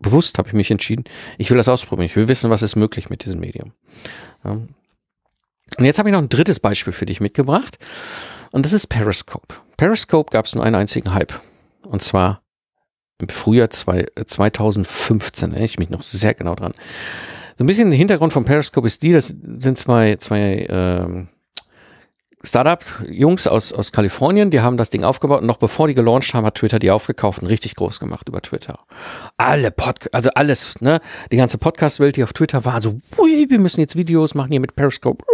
bewusst 0.00 0.38
habe 0.38 0.48
ich 0.48 0.54
mich 0.54 0.72
entschieden. 0.72 1.04
Ich 1.36 1.50
will 1.50 1.58
das 1.58 1.68
ausprobieren. 1.68 2.06
Ich 2.06 2.16
will 2.16 2.26
wissen, 2.26 2.50
was 2.50 2.62
ist 2.62 2.74
möglich 2.74 3.08
mit 3.08 3.24
diesem 3.24 3.38
Medium. 3.38 3.72
Ja. 4.44 4.50
Und 4.50 5.84
jetzt 5.84 6.00
habe 6.00 6.08
ich 6.08 6.12
noch 6.12 6.22
ein 6.22 6.28
drittes 6.28 6.58
Beispiel 6.58 6.92
für 6.92 7.06
dich 7.06 7.20
mitgebracht. 7.20 7.78
Und 8.50 8.64
das 8.64 8.72
ist 8.72 8.88
Periscope. 8.88 9.54
Periscope 9.76 10.32
gab 10.32 10.46
es 10.46 10.56
nur 10.56 10.64
einen 10.64 10.74
einzigen 10.74 11.14
Hype. 11.14 11.34
Und 11.82 12.02
zwar 12.02 12.42
im 13.18 13.28
Frühjahr 13.28 13.70
zwei, 13.70 14.06
2015, 14.24 15.50
äh, 15.50 15.52
erinnere 15.52 15.64
ich 15.64 15.78
mich 15.78 15.90
noch 15.90 16.02
sehr 16.02 16.34
genau 16.34 16.54
dran. 16.54 16.72
So 17.56 17.64
ein 17.64 17.66
bisschen 17.66 17.90
Hintergrund 17.90 18.32
von 18.32 18.44
Periscope 18.44 18.86
ist 18.86 19.02
die, 19.02 19.12
das 19.12 19.34
sind 19.58 19.76
zwei, 19.76 20.16
zwei 20.16 20.66
ähm, 20.68 21.28
Startup-Jungs 22.44 23.48
aus, 23.48 23.72
aus 23.72 23.90
Kalifornien, 23.90 24.50
die 24.50 24.60
haben 24.60 24.76
das 24.76 24.90
Ding 24.90 25.02
aufgebaut 25.02 25.40
und 25.40 25.48
noch 25.48 25.56
bevor 25.56 25.88
die 25.88 25.94
gelauncht 25.94 26.32
haben, 26.34 26.46
hat 26.46 26.54
Twitter 26.54 26.78
die 26.78 26.92
aufgekauft 26.92 27.42
und 27.42 27.48
richtig 27.48 27.74
groß 27.74 27.98
gemacht 27.98 28.28
über 28.28 28.40
Twitter. 28.40 28.78
Alle 29.36 29.72
Pod 29.72 30.08
also 30.12 30.30
alles, 30.34 30.80
ne? 30.80 31.00
Die 31.32 31.36
ganze 31.36 31.58
Podcast-Welt, 31.58 32.14
die 32.14 32.22
auf 32.22 32.32
Twitter 32.32 32.64
war, 32.64 32.80
so, 32.80 33.00
ui, 33.18 33.46
wir 33.48 33.58
müssen 33.58 33.80
jetzt 33.80 33.96
Videos 33.96 34.34
machen 34.34 34.52
hier 34.52 34.60
mit 34.60 34.76
Periscope 34.76 35.24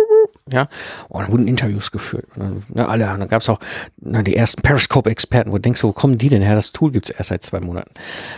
ja, 0.53 0.69
und 1.09 1.23
dann 1.23 1.33
wurden 1.33 1.49
Interviews 1.49 1.91
geführt. 1.91 2.27
Und 2.37 2.63
dann, 2.69 2.87
alle, 2.87 3.07
dann 3.07 3.29
gab 3.29 3.41
es 3.41 3.49
auch 3.49 3.61
na, 4.01 4.23
die 4.23 4.37
ersten 4.37 4.61
Periscope-Experten, 4.61 5.51
wo 5.51 5.57
du 5.57 5.63
denkst, 5.63 5.83
wo 5.85 5.93
kommen 5.93 6.19
die 6.19 6.29
denn 6.29 6.43
her? 6.43 6.55
Das 6.55 6.73
Tool 6.73 6.93
gibt's 6.93 7.09
erst 7.11 7.31
seit 7.31 7.43
zwei 7.43 7.61
Monaten. 7.61 7.95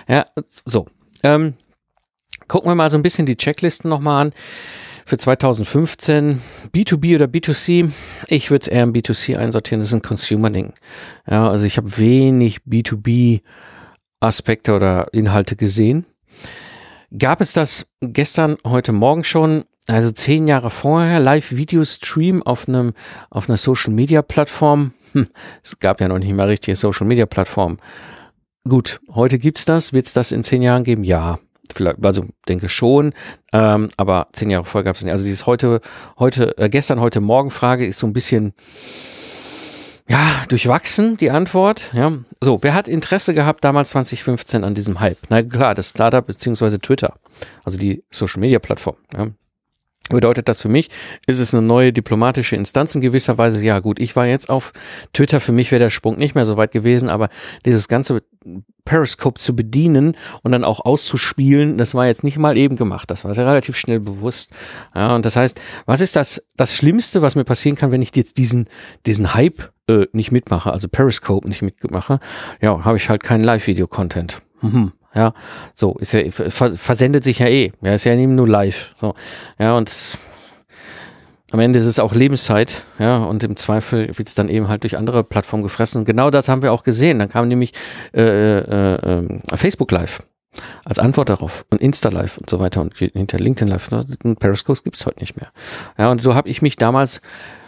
Ja, 0.06 0.24
so. 0.64 0.86
Ähm, 1.24 1.54
gucken 2.46 2.70
wir 2.70 2.76
mal 2.76 2.90
so 2.90 2.98
ein 2.98 3.02
bisschen 3.02 3.26
die 3.26 3.36
Checklisten 3.36 3.90
nochmal 3.90 4.26
an. 4.26 4.32
Für 5.04 5.18
2015 5.18 6.40
B2B 6.72 7.16
oder 7.16 7.26
B2C, 7.26 7.90
ich 8.26 8.50
würde 8.50 8.62
es 8.62 8.68
eher 8.68 8.82
im 8.82 8.92
B2C 8.92 9.36
einsortieren, 9.36 9.80
das 9.80 9.88
ist 9.88 9.94
ein 9.94 10.02
Consumer-Ding. 10.02 10.72
Ja, 11.30 11.48
also 11.48 11.64
ich 11.64 11.76
habe 11.76 11.96
wenig 11.96 12.62
B2B-Aspekte 12.68 14.74
oder 14.74 15.06
Inhalte 15.12 15.54
gesehen. 15.54 16.06
Gab 17.16 17.40
es 17.40 17.52
das 17.52 17.86
gestern, 18.00 18.56
heute 18.64 18.92
Morgen 18.92 19.22
schon? 19.22 19.64
Also 19.88 20.10
zehn 20.10 20.46
Jahre 20.48 20.70
vorher, 20.70 21.20
Live-Video-Stream 21.20 22.42
auf 22.42 22.68
einem, 22.68 22.92
auf 23.30 23.48
einer 23.48 23.56
Social-Media-Plattform. 23.56 24.92
Hm, 25.12 25.28
es 25.62 25.78
gab 25.78 26.00
ja 26.00 26.08
noch 26.08 26.18
nicht 26.18 26.34
mal 26.34 26.48
richtige 26.48 26.76
Social-Media-Plattformen. 26.76 27.78
Gut, 28.68 29.00
heute 29.14 29.38
gibt's 29.38 29.64
das. 29.64 29.92
Wird's 29.92 30.12
das 30.12 30.32
in 30.32 30.42
zehn 30.42 30.62
Jahren 30.62 30.84
geben? 30.84 31.04
Ja. 31.04 31.38
Vielleicht, 31.74 32.04
also 32.04 32.24
denke 32.48 32.68
schon, 32.68 33.12
ähm, 33.52 33.88
aber 33.96 34.28
zehn 34.32 34.50
Jahre 34.50 34.64
vorher 34.64 34.84
gab's 34.84 35.02
nicht. 35.02 35.12
Also 35.12 35.24
dieses 35.24 35.46
heute, 35.46 35.80
heute, 36.16 36.56
äh, 36.58 36.68
gestern, 36.68 37.00
heute 37.00 37.20
Morgen 37.20 37.50
Frage 37.50 37.84
ist 37.84 37.98
so 37.98 38.06
ein 38.06 38.12
bisschen, 38.12 38.54
ja, 40.08 40.44
durchwachsen, 40.48 41.16
die 41.16 41.32
Antwort. 41.32 41.92
Ja. 41.92 42.12
So, 42.40 42.62
wer 42.62 42.72
hat 42.72 42.86
Interesse 42.86 43.34
gehabt 43.34 43.64
damals 43.64 43.90
2015 43.90 44.62
an 44.62 44.74
diesem 44.74 45.00
Hype? 45.00 45.18
Na 45.28 45.42
klar, 45.42 45.74
das 45.74 45.90
Startup 45.90 46.24
beziehungsweise 46.24 46.78
Twitter, 46.78 47.14
also 47.64 47.78
die 47.78 48.04
Social 48.12 48.40
Media 48.40 48.60
Plattform. 48.60 48.96
Ja 49.12 49.26
bedeutet 50.08 50.48
das 50.48 50.60
für 50.60 50.68
mich, 50.68 50.90
ist 51.26 51.40
es 51.40 51.52
eine 51.52 51.66
neue 51.66 51.92
diplomatische 51.92 52.56
Instanz 52.56 52.94
in 52.94 53.00
gewisser 53.00 53.38
Weise. 53.38 53.64
Ja 53.64 53.80
gut, 53.80 53.98
ich 53.98 54.14
war 54.14 54.26
jetzt 54.26 54.48
auf 54.48 54.72
Twitter, 55.12 55.40
für 55.40 55.52
mich 55.52 55.72
wäre 55.72 55.80
der 55.80 55.90
Sprung 55.90 56.16
nicht 56.16 56.34
mehr 56.34 56.46
so 56.46 56.56
weit 56.56 56.72
gewesen, 56.72 57.08
aber 57.08 57.28
dieses 57.64 57.88
ganze 57.88 58.22
Periscope 58.84 59.40
zu 59.40 59.56
bedienen 59.56 60.16
und 60.42 60.52
dann 60.52 60.64
auch 60.64 60.84
auszuspielen, 60.84 61.76
das 61.76 61.94
war 61.94 62.06
jetzt 62.06 62.22
nicht 62.22 62.38
mal 62.38 62.56
eben 62.56 62.76
gemacht. 62.76 63.10
Das 63.10 63.24
war 63.24 63.36
relativ 63.36 63.76
schnell 63.76 63.98
bewusst. 63.98 64.52
Ja, 64.94 65.14
und 65.14 65.26
das 65.26 65.36
heißt, 65.36 65.60
was 65.86 66.00
ist 66.00 66.14
das, 66.14 66.46
das 66.56 66.74
Schlimmste, 66.74 67.20
was 67.20 67.34
mir 67.34 67.44
passieren 67.44 67.76
kann, 67.76 67.90
wenn 67.90 68.02
ich 68.02 68.14
jetzt 68.14 68.38
diesen, 68.38 68.68
diesen 69.04 69.34
Hype 69.34 69.72
äh, 69.88 70.06
nicht 70.12 70.30
mitmache, 70.30 70.72
also 70.72 70.88
Periscope 70.88 71.48
nicht 71.48 71.62
mitmache? 71.62 72.20
Ja, 72.60 72.84
habe 72.84 72.96
ich 72.96 73.08
halt 73.08 73.24
keinen 73.24 73.42
Live-Video-Content. 73.42 74.40
Mhm. 74.62 74.92
Ja, 75.16 75.32
so 75.74 75.94
ist 75.98 76.12
ja 76.12 76.30
versendet 76.30 77.24
sich 77.24 77.38
ja 77.38 77.46
eh. 77.46 77.72
Ja, 77.80 77.94
ist 77.94 78.04
ja 78.04 78.12
eben 78.12 78.34
nur 78.34 78.46
live. 78.46 78.92
So, 78.96 79.14
ja 79.58 79.76
und 79.76 79.90
am 81.52 81.60
Ende 81.60 81.78
ist 81.78 81.86
es 81.86 81.98
auch 81.98 82.12
Lebenszeit, 82.12 82.82
ja, 82.98 83.18
und 83.18 83.44
im 83.44 83.56
Zweifel 83.56 84.08
wird 84.18 84.28
es 84.28 84.34
dann 84.34 84.48
eben 84.48 84.68
halt 84.68 84.82
durch 84.82 84.96
andere 84.96 85.22
Plattformen 85.22 85.62
gefressen. 85.62 86.00
Und 86.00 86.04
genau 86.04 86.28
das 86.30 86.48
haben 86.48 86.60
wir 86.60 86.72
auch 86.72 86.82
gesehen. 86.82 87.20
Dann 87.20 87.28
kam 87.28 87.46
nämlich 87.46 87.72
äh, 88.12 88.20
äh, 88.20 88.94
äh, 88.94 89.40
Facebook 89.56 89.90
Live 89.92 90.22
als 90.84 90.98
Antwort 90.98 91.28
darauf 91.28 91.64
und 91.70 91.80
Insta 91.80 92.08
Live 92.08 92.38
und 92.38 92.50
so 92.50 92.58
weiter 92.60 92.80
und 92.80 92.96
hinter 92.96 93.38
LinkedIn 93.38 93.68
Live 93.68 93.90
und 94.24 94.38
Periscope 94.40 94.82
gibt 94.82 94.96
es 94.96 95.06
heute 95.06 95.20
nicht 95.20 95.36
mehr. 95.36 95.50
Ja, 95.98 96.10
und 96.10 96.20
so 96.20 96.34
habe 96.34 96.48
ich 96.48 96.62
mich 96.62 96.76
damals 96.76 97.20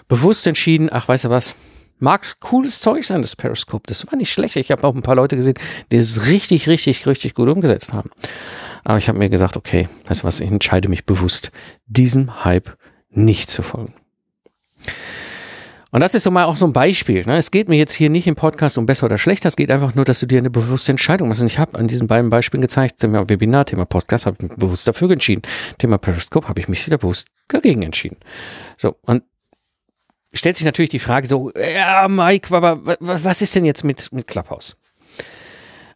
bewusst 0.08 0.46
entschieden, 0.46 0.88
ach, 0.90 1.06
weißt 1.06 1.26
du 1.26 1.30
was, 1.30 1.54
mag's 1.98 2.40
cooles 2.40 2.80
Zeug 2.80 3.04
sein, 3.04 3.22
das 3.22 3.36
Periscope. 3.36 3.84
Das 3.86 4.06
war 4.06 4.16
nicht 4.16 4.32
schlecht. 4.32 4.56
Ich 4.56 4.70
habe 4.70 4.86
auch 4.86 4.94
ein 4.94 5.02
paar 5.02 5.16
Leute 5.16 5.36
gesehen, 5.36 5.54
die 5.92 5.96
es 5.96 6.26
richtig, 6.26 6.68
richtig, 6.68 7.06
richtig 7.06 7.34
gut 7.34 7.48
umgesetzt 7.48 7.92
haben. 7.92 8.10
Aber 8.84 8.98
ich 8.98 9.08
habe 9.08 9.18
mir 9.18 9.28
gesagt, 9.28 9.56
okay, 9.56 9.88
weißt 10.06 10.22
du 10.22 10.24
was, 10.24 10.40
ich 10.40 10.50
entscheide 10.50 10.88
mich 10.88 11.04
bewusst, 11.04 11.50
diesem 11.86 12.44
Hype 12.44 12.76
nicht 13.10 13.50
zu 13.50 13.62
folgen. 13.62 13.94
Und 15.90 16.00
das 16.00 16.14
ist 16.14 16.24
so 16.24 16.30
mal 16.30 16.44
auch 16.44 16.56
so 16.56 16.66
ein 16.66 16.72
Beispiel. 16.74 17.24
Ne? 17.24 17.38
Es 17.38 17.50
geht 17.50 17.68
mir 17.68 17.76
jetzt 17.76 17.94
hier 17.94 18.10
nicht 18.10 18.26
im 18.26 18.34
Podcast 18.34 18.76
um 18.76 18.84
besser 18.84 19.06
oder 19.06 19.16
schlechter, 19.16 19.48
es 19.48 19.56
geht 19.56 19.70
einfach 19.70 19.94
nur, 19.94 20.04
dass 20.04 20.20
du 20.20 20.26
dir 20.26 20.38
eine 20.38 20.50
bewusste 20.50 20.92
Entscheidung 20.92 21.28
machst. 21.28 21.40
Und 21.40 21.46
ich 21.46 21.58
habe 21.58 21.78
an 21.78 21.88
diesen 21.88 22.06
beiden 22.06 22.28
Beispielen 22.28 22.60
gezeigt, 22.60 23.00
Thema 23.00 23.28
Webinar, 23.28 23.64
Thema 23.64 23.86
Podcast, 23.86 24.26
habe 24.26 24.36
ich 24.38 24.48
mich 24.48 24.58
bewusst 24.58 24.86
dafür 24.86 25.10
entschieden. 25.10 25.42
Thema 25.78 25.96
Periscope 25.96 26.46
habe 26.46 26.60
ich 26.60 26.68
mich 26.68 26.86
wieder 26.86 26.98
bewusst 26.98 27.28
dagegen 27.48 27.82
entschieden. 27.82 28.18
So, 28.76 28.96
und 29.02 29.22
stellt 30.32 30.56
sich 30.56 30.64
natürlich 30.64 30.90
die 30.90 30.98
Frage 30.98 31.26
so, 31.26 31.52
ja, 31.54 32.06
Mike, 32.08 32.54
aber 32.54 32.80
was 33.00 33.42
ist 33.42 33.54
denn 33.54 33.64
jetzt 33.64 33.84
mit, 33.84 34.12
mit 34.12 34.26
Clubhouse? 34.26 34.76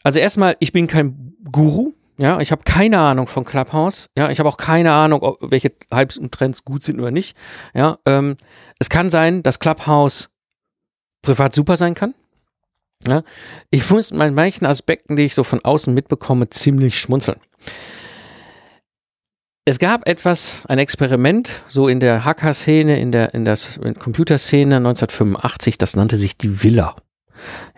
Also 0.03 0.19
erstmal, 0.19 0.57
ich 0.59 0.73
bin 0.73 0.87
kein 0.87 1.35
Guru, 1.51 1.93
ja, 2.19 2.41
ich 2.41 2.51
habe 2.53 2.63
keine 2.65 2.99
Ahnung 2.99 3.27
von 3.27 3.45
Clubhouse, 3.45 4.09
ja, 4.17 4.31
ich 4.31 4.39
habe 4.39 4.49
auch 4.49 4.57
keine 4.57 4.93
Ahnung, 4.93 5.23
ob, 5.23 5.39
welche 5.41 5.73
Hypes 5.93 6.19
und 6.19 6.33
Trends 6.33 6.65
gut 6.65 6.83
sind 6.83 7.01
oder 7.01 7.11
nicht, 7.11 7.37
ja, 7.75 7.99
ähm, 8.07 8.37
es 8.79 8.89
kann 8.89 9.11
sein, 9.11 9.43
dass 9.43 9.61
Clubhouse 9.61 10.31
privat 11.23 11.55
super 11.55 11.77
sein 11.77 11.95
kann, 11.95 12.15
ja, 13.07 13.23
ich 13.71 13.89
muss 13.91 14.11
in 14.11 14.35
manchen 14.35 14.67
Aspekten, 14.67 15.17
die 15.17 15.25
ich 15.25 15.35
so 15.35 15.45
von 15.45 15.65
außen 15.65 15.93
mitbekomme, 15.93 16.51
ziemlich 16.51 16.99
schmunzeln. 16.99 17.39
Es 19.65 19.79
gab 19.79 20.09
etwas, 20.09 20.65
ein 20.67 20.81
Experiment, 20.81 21.63
so 21.69 21.87
in 21.87 22.01
der 22.01 22.25
Hacker-Szene, 22.25 22.99
in 22.99 23.13
der, 23.13 23.33
in 23.33 23.45
der 23.45 23.57
Computerszene 23.97 24.79
1985, 24.79 25.79
das 25.79 25.95
nannte 25.95 26.17
sich 26.17 26.37
die 26.37 26.65
Villa. 26.65 26.97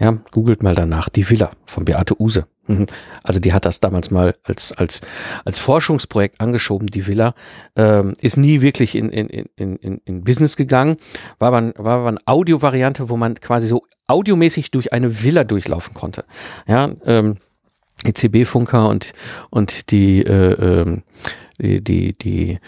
Ja, 0.01 0.17
googelt 0.31 0.63
mal 0.63 0.75
danach, 0.75 1.11
die 1.11 1.29
Villa 1.29 1.51
von 1.67 1.85
Beate 1.85 2.19
Use. 2.19 2.47
Mhm. 2.69 2.87
Also 3.23 3.39
die 3.39 3.53
hat 3.53 3.67
das 3.67 3.81
damals 3.81 4.11
mal 4.11 4.35
als, 4.45 4.73
als, 4.73 5.03
als 5.45 5.59
Forschungsprojekt 5.59 6.41
angeschoben, 6.41 6.87
die 6.87 7.07
Villa. 7.07 7.35
Ähm, 7.77 8.15
ist 8.19 8.39
nie 8.39 8.63
wirklich 8.63 8.95
in, 8.95 9.11
in, 9.11 9.29
in, 9.29 9.77
in, 9.77 10.01
in 10.07 10.25
Business 10.25 10.57
gegangen. 10.57 10.97
War 11.39 11.49
aber, 11.49 11.73
war 11.77 11.99
aber 11.99 12.09
eine 12.09 12.19
Audio-Variante, 12.25 13.11
wo 13.11 13.19
man 13.19 13.35
quasi 13.41 13.69
so 13.69 13.85
audiomäßig 14.07 14.71
durch 14.71 14.95
eine 14.95 15.23
Villa 15.23 15.45
durchlaufen 15.45 15.93
konnte. 15.93 16.25
Ja, 16.67 16.93
ähm, 17.05 17.37
ECB-Funker 18.05 18.89
und, 18.89 19.13
und 19.51 19.91
die, 19.91 20.23
äh, 20.23 20.53
ähm, 20.53 21.03
die, 21.59 21.83
die, 21.83 22.17
die 22.17 22.59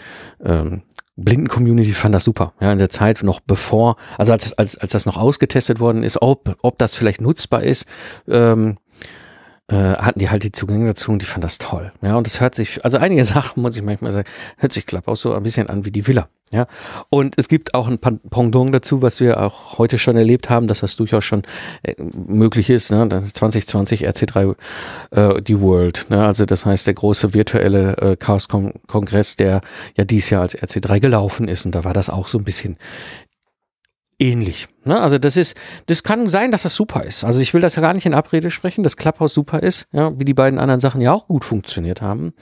ähm, 0.43 0.83
Blinden-Community 1.17 1.93
fand 1.93 2.13
das 2.13 2.23
super. 2.23 2.53
Ja, 2.61 2.71
in 2.71 2.77
der 2.77 2.89
Zeit 2.89 3.23
noch 3.23 3.39
bevor, 3.39 3.97
also 4.17 4.31
als, 4.31 4.53
als, 4.53 4.77
als 4.77 4.91
das 4.91 5.05
noch 5.05 5.17
ausgetestet 5.17 5.79
worden 5.79 6.03
ist, 6.03 6.21
ob, 6.21 6.55
ob 6.61 6.77
das 6.77 6.95
vielleicht 6.95 7.21
nutzbar 7.21 7.63
ist, 7.63 7.87
ähm, 8.27 8.77
äh, 9.69 9.75
hatten 9.75 10.19
die 10.19 10.29
halt 10.29 10.43
die 10.43 10.51
Zugänge 10.51 10.85
dazu 10.85 11.11
und 11.11 11.21
die 11.21 11.25
fanden 11.25 11.41
das 11.41 11.57
toll. 11.57 11.91
Ja, 12.01 12.15
und 12.15 12.25
das 12.25 12.39
hört 12.39 12.55
sich, 12.55 12.83
also 12.85 12.97
einige 12.97 13.23
Sachen, 13.25 13.61
muss 13.61 13.75
ich 13.75 13.83
manchmal 13.83 14.11
sagen, 14.11 14.27
hört 14.57 14.71
sich 14.71 14.85
klapp 14.85 15.07
auch 15.07 15.15
so 15.15 15.33
ein 15.33 15.43
bisschen 15.43 15.69
an 15.69 15.85
wie 15.85 15.91
die 15.91 16.07
Villa. 16.07 16.29
Ja, 16.53 16.65
und 17.09 17.33
es 17.35 17.49
gibt 17.49 17.73
auch 17.73 17.89
ein 17.89 17.99
Pendant 17.99 18.73
dazu, 18.73 19.01
was 19.01 19.19
wir 19.19 19.41
auch 19.41 19.77
heute 19.79 19.97
schon 19.97 20.15
erlebt 20.15 20.49
haben, 20.49 20.67
dass 20.67 20.79
das 20.79 20.95
durchaus 20.95 21.25
schon 21.25 21.41
äh, 21.83 21.93
möglich 22.01 22.69
ist. 22.69 22.89
Ne? 22.89 23.09
2020 23.09 24.07
RC3 24.07 24.55
äh, 25.11 25.41
die 25.41 25.59
World. 25.59 26.05
Ne? 26.07 26.25
Also 26.25 26.45
das 26.45 26.65
heißt 26.65 26.87
der 26.87 26.93
große 26.93 27.33
virtuelle 27.33 27.97
äh, 27.97 28.15
Chaos-Kongress, 28.15 29.35
der 29.35 29.59
ja 29.97 30.05
dieses 30.05 30.29
Jahr 30.29 30.41
als 30.43 30.57
RC3 30.57 31.01
gelaufen 31.01 31.49
ist. 31.49 31.65
Und 31.65 31.75
da 31.75 31.83
war 31.83 31.93
das 31.93 32.09
auch 32.09 32.29
so 32.29 32.37
ein 32.37 32.45
bisschen 32.45 32.77
ähnlich. 34.19 34.67
Ne? 34.85 34.99
Also 34.99 35.17
das 35.17 35.37
ist, 35.37 35.55
das 35.85 36.03
kann 36.03 36.27
sein, 36.29 36.51
dass 36.51 36.63
das 36.63 36.75
super 36.75 37.03
ist. 37.03 37.23
Also 37.23 37.41
ich 37.41 37.53
will 37.53 37.61
das 37.61 37.75
ja 37.75 37.81
gar 37.81 37.93
nicht 37.93 38.05
in 38.05 38.13
Abrede 38.13 38.51
sprechen, 38.51 38.83
dass 38.83 38.97
Clubhouse 38.97 39.33
super 39.33 39.61
ist, 39.61 39.87
ja, 39.91 40.17
wie 40.17 40.25
die 40.25 40.33
beiden 40.33 40.59
anderen 40.59 40.79
Sachen 40.79 41.01
ja 41.01 41.13
auch 41.13 41.27
gut 41.27 41.45
funktioniert 41.45 42.01
haben. 42.01 42.33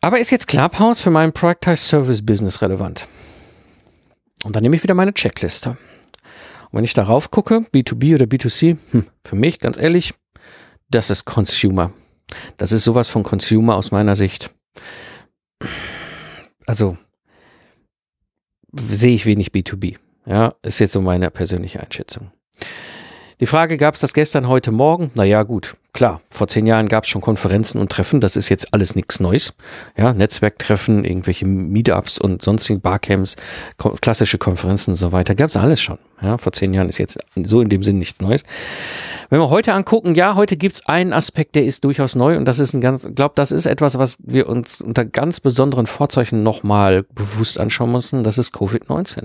Aber 0.00 0.18
ist 0.18 0.30
jetzt 0.30 0.48
Clubhouse 0.48 1.00
für 1.00 1.10
meinen 1.10 1.32
Productized 1.32 1.88
Service 1.88 2.24
Business 2.24 2.60
relevant? 2.60 3.08
Und 4.44 4.54
dann 4.54 4.62
nehme 4.62 4.76
ich 4.76 4.82
wieder 4.82 4.94
meine 4.94 5.14
Checkliste. 5.14 5.70
Und 5.70 6.78
wenn 6.78 6.84
ich 6.84 6.92
darauf 6.92 7.30
gucke, 7.30 7.64
B2B 7.72 8.14
oder 8.14 8.26
B2C, 8.26 8.76
hm, 8.90 9.06
für 9.24 9.36
mich 9.36 9.58
ganz 9.58 9.78
ehrlich, 9.78 10.12
das 10.90 11.08
ist 11.08 11.24
Consumer. 11.24 11.92
Das 12.58 12.72
ist 12.72 12.84
sowas 12.84 13.08
von 13.08 13.22
Consumer 13.22 13.76
aus 13.76 13.90
meiner 13.92 14.14
Sicht. 14.14 14.54
Also 16.66 16.98
sehe 18.72 19.14
ich 19.14 19.24
wenig 19.24 19.48
B2B. 19.48 19.96
Ja, 20.26 20.52
ist 20.62 20.78
jetzt 20.78 20.92
so 20.92 21.00
meine 21.00 21.30
persönliche 21.30 21.80
Einschätzung. 21.80 22.30
Die 23.40 23.46
Frage, 23.46 23.76
gab 23.76 23.94
es 23.94 24.00
das 24.00 24.14
gestern, 24.14 24.48
heute 24.48 24.70
Morgen? 24.70 25.10
Naja, 25.14 25.42
gut, 25.42 25.76
klar, 25.94 26.20
vor 26.28 26.48
zehn 26.48 26.66
Jahren 26.66 26.88
gab 26.88 27.04
es 27.04 27.10
schon 27.10 27.22
Konferenzen 27.22 27.78
und 27.78 27.90
Treffen, 27.90 28.20
das 28.20 28.36
ist 28.36 28.48
jetzt 28.48 28.74
alles 28.74 28.96
nichts 28.96 29.20
Neues. 29.20 29.54
Ja, 29.96 30.12
Netzwerktreffen, 30.12 31.04
irgendwelche 31.04 31.46
Meetups 31.46 32.18
und 32.18 32.42
sonstige 32.42 32.80
Barcamps, 32.80 33.36
klassische 34.02 34.36
Konferenzen 34.36 34.90
und 34.90 34.96
so 34.96 35.12
weiter, 35.12 35.34
gab 35.34 35.48
es 35.48 35.56
alles 35.56 35.80
schon. 35.80 35.98
Ja, 36.20 36.36
vor 36.36 36.52
zehn 36.52 36.74
Jahren 36.74 36.88
ist 36.88 36.98
jetzt 36.98 37.18
so 37.36 37.60
in 37.60 37.68
dem 37.68 37.82
Sinn 37.82 37.98
nichts 37.98 38.20
Neues. 38.20 38.44
Wenn 39.30 39.40
wir 39.40 39.50
heute 39.50 39.72
angucken, 39.72 40.14
ja, 40.14 40.34
heute 40.34 40.56
gibt 40.56 40.74
es 40.74 40.86
einen 40.86 41.12
Aspekt, 41.12 41.54
der 41.54 41.64
ist 41.64 41.84
durchaus 41.84 42.14
neu 42.14 42.36
und 42.36 42.44
das 42.44 42.58
ist 42.58 42.74
ein 42.74 42.80
ganz, 42.80 43.06
glaube, 43.14 43.34
das 43.36 43.52
ist 43.52 43.66
etwas, 43.66 43.98
was 43.98 44.18
wir 44.24 44.48
uns 44.48 44.80
unter 44.80 45.04
ganz 45.04 45.40
besonderen 45.40 45.86
Vorzeichen 45.86 46.42
nochmal 46.42 47.04
bewusst 47.14 47.58
anschauen 47.58 47.92
müssen, 47.92 48.24
das 48.24 48.38
ist 48.38 48.54
Covid-19. 48.54 49.24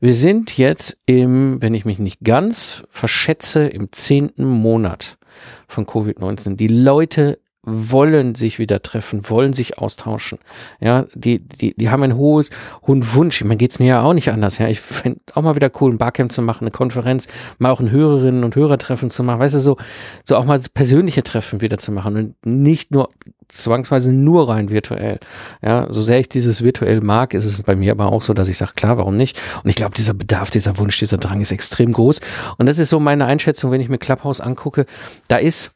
Wir 0.00 0.14
sind 0.14 0.56
jetzt 0.56 0.98
im, 1.06 1.60
wenn 1.60 1.74
ich 1.74 1.84
mich 1.84 1.98
nicht 1.98 2.20
ganz 2.24 2.84
verschätze, 2.88 3.66
im 3.66 3.92
zehnten 3.92 4.44
Monat 4.44 5.17
von 5.66 5.86
Covid-19. 5.86 6.56
Die 6.56 6.68
Leute 6.68 7.38
wollen 7.62 8.34
sich 8.34 8.58
wieder 8.58 8.82
treffen, 8.82 9.28
wollen 9.28 9.52
sich 9.52 9.78
austauschen. 9.78 10.38
Ja, 10.80 11.06
die, 11.14 11.40
die, 11.40 11.74
die 11.74 11.90
haben 11.90 12.02
einen 12.02 12.16
hohen, 12.16 12.46
hohen 12.86 13.14
Wunsch. 13.14 13.42
Man 13.44 13.58
geht's 13.58 13.78
mir 13.78 13.86
ja 13.86 14.02
auch 14.02 14.14
nicht 14.14 14.30
anders. 14.30 14.58
Ja, 14.58 14.68
ich 14.68 14.80
fände 14.80 15.20
auch 15.34 15.42
mal 15.42 15.56
wieder 15.56 15.70
cool, 15.80 15.92
ein 15.92 15.98
Barcamp 15.98 16.32
zu 16.32 16.40
machen, 16.40 16.64
eine 16.64 16.70
Konferenz, 16.70 17.28
mal 17.58 17.70
auch 17.70 17.80
ein 17.80 17.90
Hörerinnen 17.90 18.44
und 18.44 18.54
Hörertreffen 18.56 19.10
zu 19.10 19.22
machen. 19.22 19.40
Weißt 19.40 19.54
du, 19.54 19.60
so, 19.60 19.76
so 20.24 20.36
auch 20.36 20.44
mal 20.44 20.60
persönliche 20.72 21.22
Treffen 21.22 21.60
wieder 21.60 21.78
zu 21.78 21.92
machen 21.92 22.16
und 22.16 22.46
nicht 22.46 22.90
nur 22.90 23.10
zwangsweise 23.48 24.12
nur 24.12 24.48
rein 24.48 24.70
virtuell. 24.70 25.18
Ja, 25.62 25.86
so 25.90 26.02
sehr 26.02 26.20
ich 26.20 26.28
dieses 26.28 26.62
virtuell 26.62 27.00
mag, 27.00 27.34
ist 27.34 27.46
es 27.46 27.62
bei 27.62 27.74
mir 27.74 27.92
aber 27.92 28.12
auch 28.12 28.22
so, 28.22 28.34
dass 28.34 28.48
ich 28.48 28.58
sage, 28.58 28.72
klar, 28.76 28.98
warum 28.98 29.16
nicht? 29.16 29.40
Und 29.64 29.70
ich 29.70 29.76
glaube, 29.76 29.94
dieser 29.94 30.14
Bedarf, 30.14 30.50
dieser 30.50 30.78
Wunsch, 30.78 30.98
dieser 30.98 31.18
Drang 31.18 31.40
ist 31.40 31.50
extrem 31.50 31.92
groß. 31.92 32.20
Und 32.58 32.66
das 32.66 32.78
ist 32.78 32.90
so 32.90 33.00
meine 33.00 33.24
Einschätzung, 33.26 33.70
wenn 33.70 33.80
ich 33.80 33.88
mir 33.88 33.98
Clubhouse 33.98 34.40
angucke. 34.40 34.86
Da 35.28 35.36
ist 35.36 35.72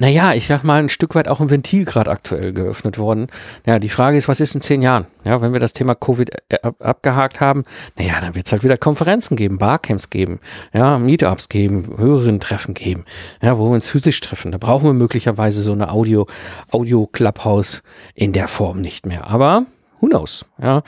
naja, 0.00 0.32
ich 0.32 0.46
sag 0.46 0.62
mal, 0.62 0.80
ein 0.80 0.88
Stück 0.88 1.16
weit 1.16 1.26
auch 1.26 1.40
ein 1.40 1.50
Ventil 1.50 1.84
gerade 1.84 2.08
aktuell 2.08 2.52
geöffnet 2.52 2.98
worden. 2.98 3.26
Ja, 3.66 3.80
die 3.80 3.88
Frage 3.88 4.16
ist, 4.16 4.28
was 4.28 4.38
ist 4.38 4.54
in 4.54 4.60
zehn 4.60 4.80
Jahren? 4.80 5.06
Ja, 5.24 5.42
wenn 5.42 5.52
wir 5.52 5.58
das 5.58 5.72
Thema 5.72 5.96
Covid 5.96 6.30
äh, 6.50 6.58
abgehakt 6.78 7.40
haben, 7.40 7.64
naja, 7.98 8.14
dann 8.20 8.36
wird 8.36 8.46
es 8.46 8.52
halt 8.52 8.62
wieder 8.62 8.76
Konferenzen 8.76 9.36
geben, 9.36 9.58
Barcamps 9.58 10.08
geben, 10.08 10.38
ja, 10.72 10.98
Meetups 10.98 11.48
geben, 11.48 11.98
höheren 11.98 12.38
Treffen 12.38 12.74
geben, 12.74 13.06
ja, 13.42 13.58
wo 13.58 13.64
wir 13.64 13.74
uns 13.74 13.88
physisch 13.88 14.20
treffen. 14.20 14.52
Da 14.52 14.58
brauchen 14.58 14.86
wir 14.86 14.92
möglicherweise 14.92 15.62
so 15.62 15.72
eine 15.72 15.90
Audio, 15.90 16.28
Audio-Clubhouse 16.70 17.82
in 18.14 18.32
der 18.32 18.46
Form 18.46 18.80
nicht 18.80 19.04
mehr. 19.04 19.26
Aber 19.26 19.66
who 20.00 20.06
knows? 20.06 20.46
Ja, 20.62 20.84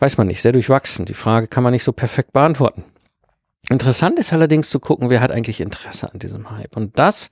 weiß 0.00 0.18
man 0.18 0.26
nicht, 0.26 0.42
sehr 0.42 0.52
durchwachsen. 0.52 1.04
Die 1.04 1.14
Frage 1.14 1.46
kann 1.46 1.62
man 1.62 1.72
nicht 1.72 1.84
so 1.84 1.92
perfekt 1.92 2.32
beantworten. 2.32 2.82
Interessant 3.68 4.18
ist 4.18 4.32
allerdings 4.32 4.68
zu 4.68 4.80
gucken, 4.80 5.10
wer 5.10 5.20
hat 5.20 5.30
eigentlich 5.30 5.60
Interesse 5.60 6.12
an 6.12 6.18
diesem 6.18 6.50
Hype. 6.50 6.76
Und 6.76 6.98
das 6.98 7.30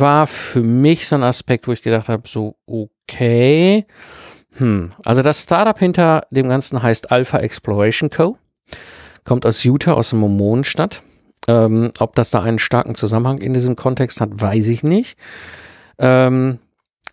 war 0.00 0.26
für 0.26 0.62
mich 0.62 1.06
so 1.08 1.16
ein 1.16 1.22
Aspekt, 1.22 1.68
wo 1.68 1.72
ich 1.72 1.82
gedacht 1.82 2.08
habe, 2.08 2.26
so, 2.26 2.56
okay. 2.66 3.86
Hm. 4.56 4.90
Also 5.04 5.22
das 5.22 5.42
Startup 5.42 5.78
hinter 5.78 6.26
dem 6.30 6.48
Ganzen 6.48 6.82
heißt 6.82 7.10
Alpha 7.10 7.38
Exploration 7.38 8.10
Co. 8.10 8.36
Kommt 9.24 9.46
aus 9.46 9.64
Utah, 9.64 9.92
aus 9.92 10.10
der 10.10 10.18
Mormonenstadt. 10.18 11.02
Ähm, 11.48 11.92
ob 11.98 12.14
das 12.14 12.30
da 12.30 12.42
einen 12.42 12.58
starken 12.58 12.94
Zusammenhang 12.94 13.38
in 13.38 13.54
diesem 13.54 13.76
Kontext 13.76 14.20
hat, 14.20 14.30
weiß 14.32 14.68
ich 14.68 14.82
nicht. 14.82 15.18
Ähm, 15.98 16.58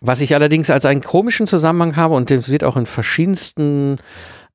was 0.00 0.20
ich 0.20 0.34
allerdings 0.34 0.70
als 0.70 0.86
einen 0.86 1.02
komischen 1.02 1.46
Zusammenhang 1.46 1.96
habe, 1.96 2.14
und 2.14 2.30
das 2.30 2.48
wird 2.48 2.64
auch 2.64 2.76
in 2.76 2.86
verschiedensten 2.86 3.96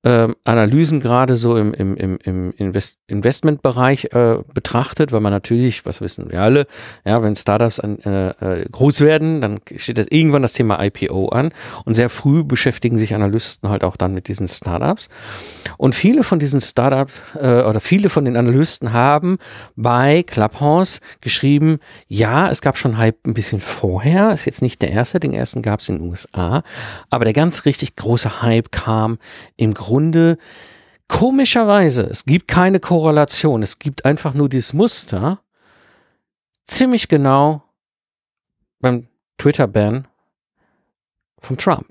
äh, 0.06 0.28
Analysen 0.44 1.00
gerade 1.00 1.36
so 1.36 1.58
im, 1.58 1.74
im, 1.74 1.98
im, 1.98 2.20
im 2.24 2.54
Invest 2.58 3.00
Investmentbereich 3.08 4.10
äh, 4.12 4.38
betrachtet, 4.54 5.12
weil 5.12 5.20
man 5.20 5.34
natürlich, 5.34 5.86
was 5.86 6.00
wissen 6.00 6.32
wir 6.32 6.44
alle, 6.44 6.68
ja, 7.06 7.24
wenn 7.24 7.36
Startups 7.36 7.80
an, 7.80 8.00
äh, 8.00 8.30
äh 8.30 8.70
groß 8.70 9.02
werden, 9.02 9.42
dann 9.42 9.60
steht 9.76 9.98
das 9.98 10.06
irgendwann 10.10 10.44
das 10.44 10.54
Thema 10.54 10.84
IPO 10.84 11.30
an 11.30 11.52
und 11.86 11.96
sehr 11.96 12.10
früh 12.10 12.44
beschäftigen 12.44 13.00
sich 13.00 13.16
Analysten 13.16 13.70
halt 13.70 13.84
auch 13.84 13.98
dann 13.98 14.14
mit 14.14 14.28
diesen 14.28 14.48
Startups. 14.48 15.10
Und 15.78 15.96
viele 15.96 16.24
von 16.24 16.38
diesen 16.38 16.62
Startups 16.62 17.14
äh, 17.36 17.64
oder 17.64 17.80
viele 17.80 18.10
von 18.10 18.26
den 18.26 18.38
Analysten 18.38 18.94
haben 18.94 19.40
bei 19.76 20.24
Clubhouse 20.24 21.02
geschrieben, 21.22 21.80
ja, 22.08 22.50
es 22.50 22.62
gab 22.62 22.78
schon 22.78 23.00
Hype 23.00 23.26
ein 23.26 23.34
bisschen 23.34 23.60
vorher, 23.60 24.32
ist 24.32 24.46
jetzt 24.46 24.62
nicht 24.62 24.84
der 24.84 24.92
erste, 24.92 25.20
den 25.20 25.34
ersten 25.34 25.64
gab 25.64 25.80
es 25.80 25.90
in 25.90 25.98
den 25.98 26.10
USA, 26.10 26.62
aber 27.10 27.26
der 27.26 27.34
ganz 27.34 27.66
richtig 27.66 27.96
große 27.96 28.44
Hype 28.44 28.72
kam 28.72 29.18
im 29.58 29.74
Grunde 29.74 29.95
Grunde 29.96 30.38
komischerweise, 31.08 32.04
es 32.04 32.26
gibt 32.26 32.50
keine 32.50 32.82
Korrelation, 32.82 33.64
es 33.64 33.80
gibt 33.80 34.04
einfach 34.04 34.34
nur 34.34 34.50
dieses 34.50 34.74
Muster, 34.74 35.40
ziemlich 36.66 37.08
genau 37.08 37.64
beim 38.82 39.08
Twitter-Ban 39.38 40.06
von 41.40 41.58
Trump. 41.58 41.88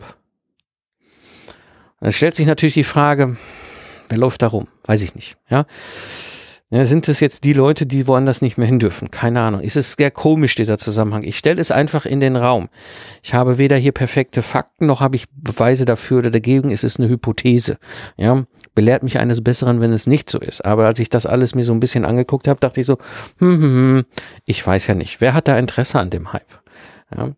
Da 2.01 2.13
stellt 2.13 2.35
sich 2.35 2.47
natürlich 2.47 2.75
die 2.75 2.85
Frage, 2.85 3.39
wer 4.11 4.19
läuft 4.19 4.43
da 4.43 4.49
rum? 4.49 4.69
Weiß 4.85 5.01
ich 5.01 5.15
nicht. 5.15 5.39
Ja. 5.49 5.65
Ja, 6.71 6.85
sind 6.87 7.09
es 7.09 7.21
jetzt 7.21 7.45
die 7.45 7.53
Leute, 7.53 7.87
die 7.87 8.07
woanders 8.07 8.43
nicht 8.43 8.57
mehr 8.57 8.67
hin 8.67 8.79
dürfen? 8.79 9.11
Keine 9.11 9.41
Ahnung. 9.43 9.61
Es 9.63 9.77
ist 9.77 9.97
sehr 9.97 10.11
komisch, 10.11 10.55
dieser 10.55 10.79
Zusammenhang. 10.79 11.23
Ich 11.23 11.37
stelle 11.37 11.61
es 11.61 11.71
einfach 11.71 12.07
in 12.07 12.21
den 12.21 12.37
Raum. 12.37 12.69
Ich 13.23 13.35
habe 13.35 13.59
weder 13.59 13.77
hier 13.77 13.93
perfekte 13.93 14.43
Fakten, 14.43 14.87
noch 14.87 15.01
habe 15.01 15.15
ich 15.15 15.27
Beweise 15.31 15.85
dafür 15.85 16.19
oder 16.19 16.31
dagegen. 16.31 16.71
Es 16.71 16.83
ist 16.83 16.99
eine 16.99 17.09
Hypothese. 17.09 17.79
Ja, 18.17 18.45
belehrt 18.75 19.03
mich 19.03 19.19
eines 19.19 19.45
Besseren, 19.45 19.81
wenn 19.81 19.93
es 19.93 20.07
nicht 20.07 20.31
so 20.31 20.41
ist. 20.41 20.65
Aber 20.65 20.87
als 20.87 20.99
ich 20.99 21.11
das 21.11 21.27
alles 21.27 21.55
mir 21.55 21.65
so 21.65 21.73
ein 21.73 21.81
bisschen 21.81 22.05
angeguckt 22.05 22.49
habe, 22.49 22.59
dachte 22.59 22.81
ich 22.81 22.87
so, 22.87 22.97
hm, 23.39 23.53
hm, 23.53 23.63
hm, 23.63 24.05
ich 24.47 24.67
weiß 24.67 24.87
ja 24.87 24.95
nicht. 24.95 25.21
Wer 25.21 25.35
hat 25.35 25.49
da 25.49 25.59
Interesse 25.59 26.01
an 26.01 26.11
dem 26.11 26.33
Hype? 26.33 26.61
Ja. 27.17 27.31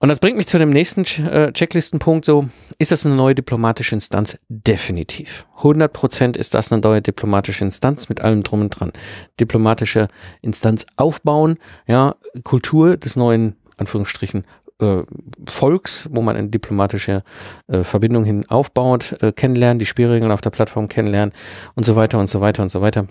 Und 0.00 0.08
das 0.08 0.20
bringt 0.20 0.36
mich 0.36 0.46
zu 0.46 0.58
dem 0.58 0.70
nächsten 0.70 1.04
äh, 1.26 1.52
Checklistenpunkt 1.52 2.24
so, 2.24 2.48
ist 2.78 2.92
das 2.92 3.04
eine 3.04 3.16
neue 3.16 3.34
diplomatische 3.34 3.96
Instanz? 3.96 4.38
Definitiv. 4.48 5.46
100 5.56 5.92
Prozent 5.92 6.36
ist 6.36 6.54
das 6.54 6.70
eine 6.70 6.80
neue 6.80 7.02
diplomatische 7.02 7.64
Instanz 7.64 8.08
mit 8.08 8.20
allem 8.20 8.44
drum 8.44 8.60
und 8.60 8.70
dran. 8.70 8.92
Diplomatische 9.40 10.06
Instanz 10.40 10.86
aufbauen, 10.96 11.58
ja, 11.88 12.14
Kultur 12.44 12.96
des 12.96 13.16
neuen, 13.16 13.56
Anführungsstrichen, 13.76 14.44
äh, 14.80 15.02
Volks, 15.46 16.08
wo 16.12 16.22
man 16.22 16.36
eine 16.36 16.48
diplomatische 16.48 17.24
äh, 17.66 17.82
Verbindung 17.82 18.24
hin 18.24 18.48
aufbaut, 18.48 19.16
äh, 19.20 19.32
kennenlernen, 19.32 19.80
die 19.80 19.86
Spielregeln 19.86 20.30
auf 20.30 20.40
der 20.40 20.50
Plattform 20.50 20.88
kennenlernen 20.88 21.34
und 21.74 21.84
so 21.84 21.96
weiter 21.96 22.20
und 22.20 22.28
so 22.28 22.40
weiter 22.40 22.62
und 22.62 22.68
so 22.68 22.80
weiter. 22.80 23.08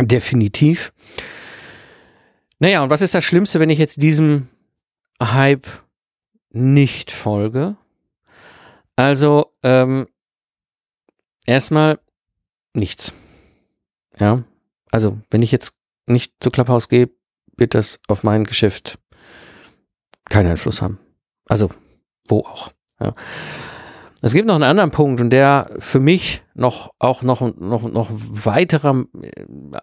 Definitiv. 0.00 0.92
Naja, 2.58 2.82
und 2.82 2.90
was 2.90 3.02
ist 3.02 3.14
das 3.14 3.24
Schlimmste, 3.24 3.60
wenn 3.60 3.70
ich 3.70 3.78
jetzt 3.78 4.02
diesem 4.02 4.48
Hype 5.22 5.66
nicht 6.58 7.10
folge. 7.10 7.76
Also 8.96 9.52
ähm, 9.62 10.08
erstmal 11.46 12.00
nichts. 12.74 13.12
Ja, 14.18 14.44
also 14.90 15.18
wenn 15.30 15.42
ich 15.42 15.52
jetzt 15.52 15.74
nicht 16.06 16.34
zu 16.40 16.50
Clubhouse 16.50 16.88
gehe, 16.88 17.10
wird 17.56 17.74
das 17.74 18.00
auf 18.08 18.24
mein 18.24 18.44
Geschäft 18.44 18.98
keinen 20.28 20.50
Einfluss 20.50 20.82
haben. 20.82 20.98
Also 21.46 21.68
wo 22.26 22.40
auch. 22.40 22.70
Ja. 23.00 23.12
Es 24.20 24.32
gibt 24.32 24.48
noch 24.48 24.56
einen 24.56 24.64
anderen 24.64 24.90
Punkt 24.90 25.20
und 25.20 25.30
der 25.30 25.70
für 25.78 26.00
mich 26.00 26.42
noch 26.54 26.92
auch 26.98 27.22
noch 27.22 27.40
noch 27.40 27.88
noch 27.88 28.08
weitere 28.10 29.04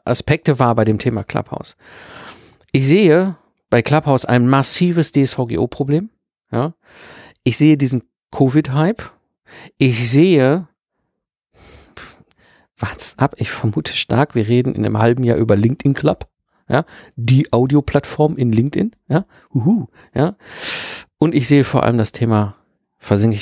Aspekte 0.04 0.60
war 0.60 0.76
bei 0.76 0.84
dem 0.84 1.00
Thema 1.00 1.24
Clubhouse. 1.24 1.78
Ich 2.74 2.86
sehe 2.86 3.38
bei 3.70 3.82
Clubhouse 3.82 4.26
ein 4.26 4.48
massives 4.48 5.14
DSVGO-Problem. 5.14 6.10
Ja. 6.52 6.74
Ich 7.44 7.58
sehe 7.58 7.78
diesen 7.78 8.04
Covid-Hype. 8.32 9.02
Ich 9.78 10.10
sehe, 10.10 10.68
was 12.78 13.18
ab, 13.18 13.36
ich 13.38 13.52
vermute 13.52 13.94
stark, 13.96 14.36
wir 14.36 14.48
reden 14.48 14.76
in 14.76 14.86
einem 14.86 14.98
halben 14.98 15.24
Jahr 15.24 15.38
über 15.38 15.56
LinkedIn 15.56 15.94
Club. 15.94 16.28
Ja, 16.68 16.84
die 17.16 17.54
Audioplattform 17.54 18.38
in 18.38 18.52
LinkedIn. 18.52 18.96
Ja, 19.08 19.26
uhu, 19.54 19.86
ja. 20.16 20.36
Und 21.20 21.36
ich 21.36 21.48
sehe 21.48 21.64
vor 21.64 21.84
allem 21.84 22.00
das 22.00 22.12
Thema 22.12 22.56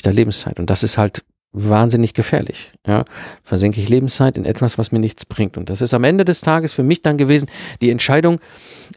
da 0.01 0.11
Lebenszeit. 0.11 0.59
Und 0.59 0.69
das 0.69 0.83
ist 0.83 0.97
halt 0.97 1.23
wahnsinnig 1.53 2.13
gefährlich. 2.13 2.71
Ja, 2.85 3.05
versenke 3.43 3.79
ich 3.79 3.87
Lebenszeit 3.87 4.37
in 4.37 4.45
etwas, 4.45 4.77
was 4.77 4.91
mir 4.91 4.99
nichts 4.99 5.25
bringt. 5.25 5.55
Und 5.55 5.69
das 5.69 5.81
ist 5.81 5.93
am 5.93 6.03
Ende 6.03 6.25
des 6.25 6.41
Tages 6.41 6.73
für 6.73 6.83
mich 6.83 7.01
dann 7.01 7.17
gewesen 7.17 7.49
die 7.81 7.91
Entscheidung, 7.91 8.39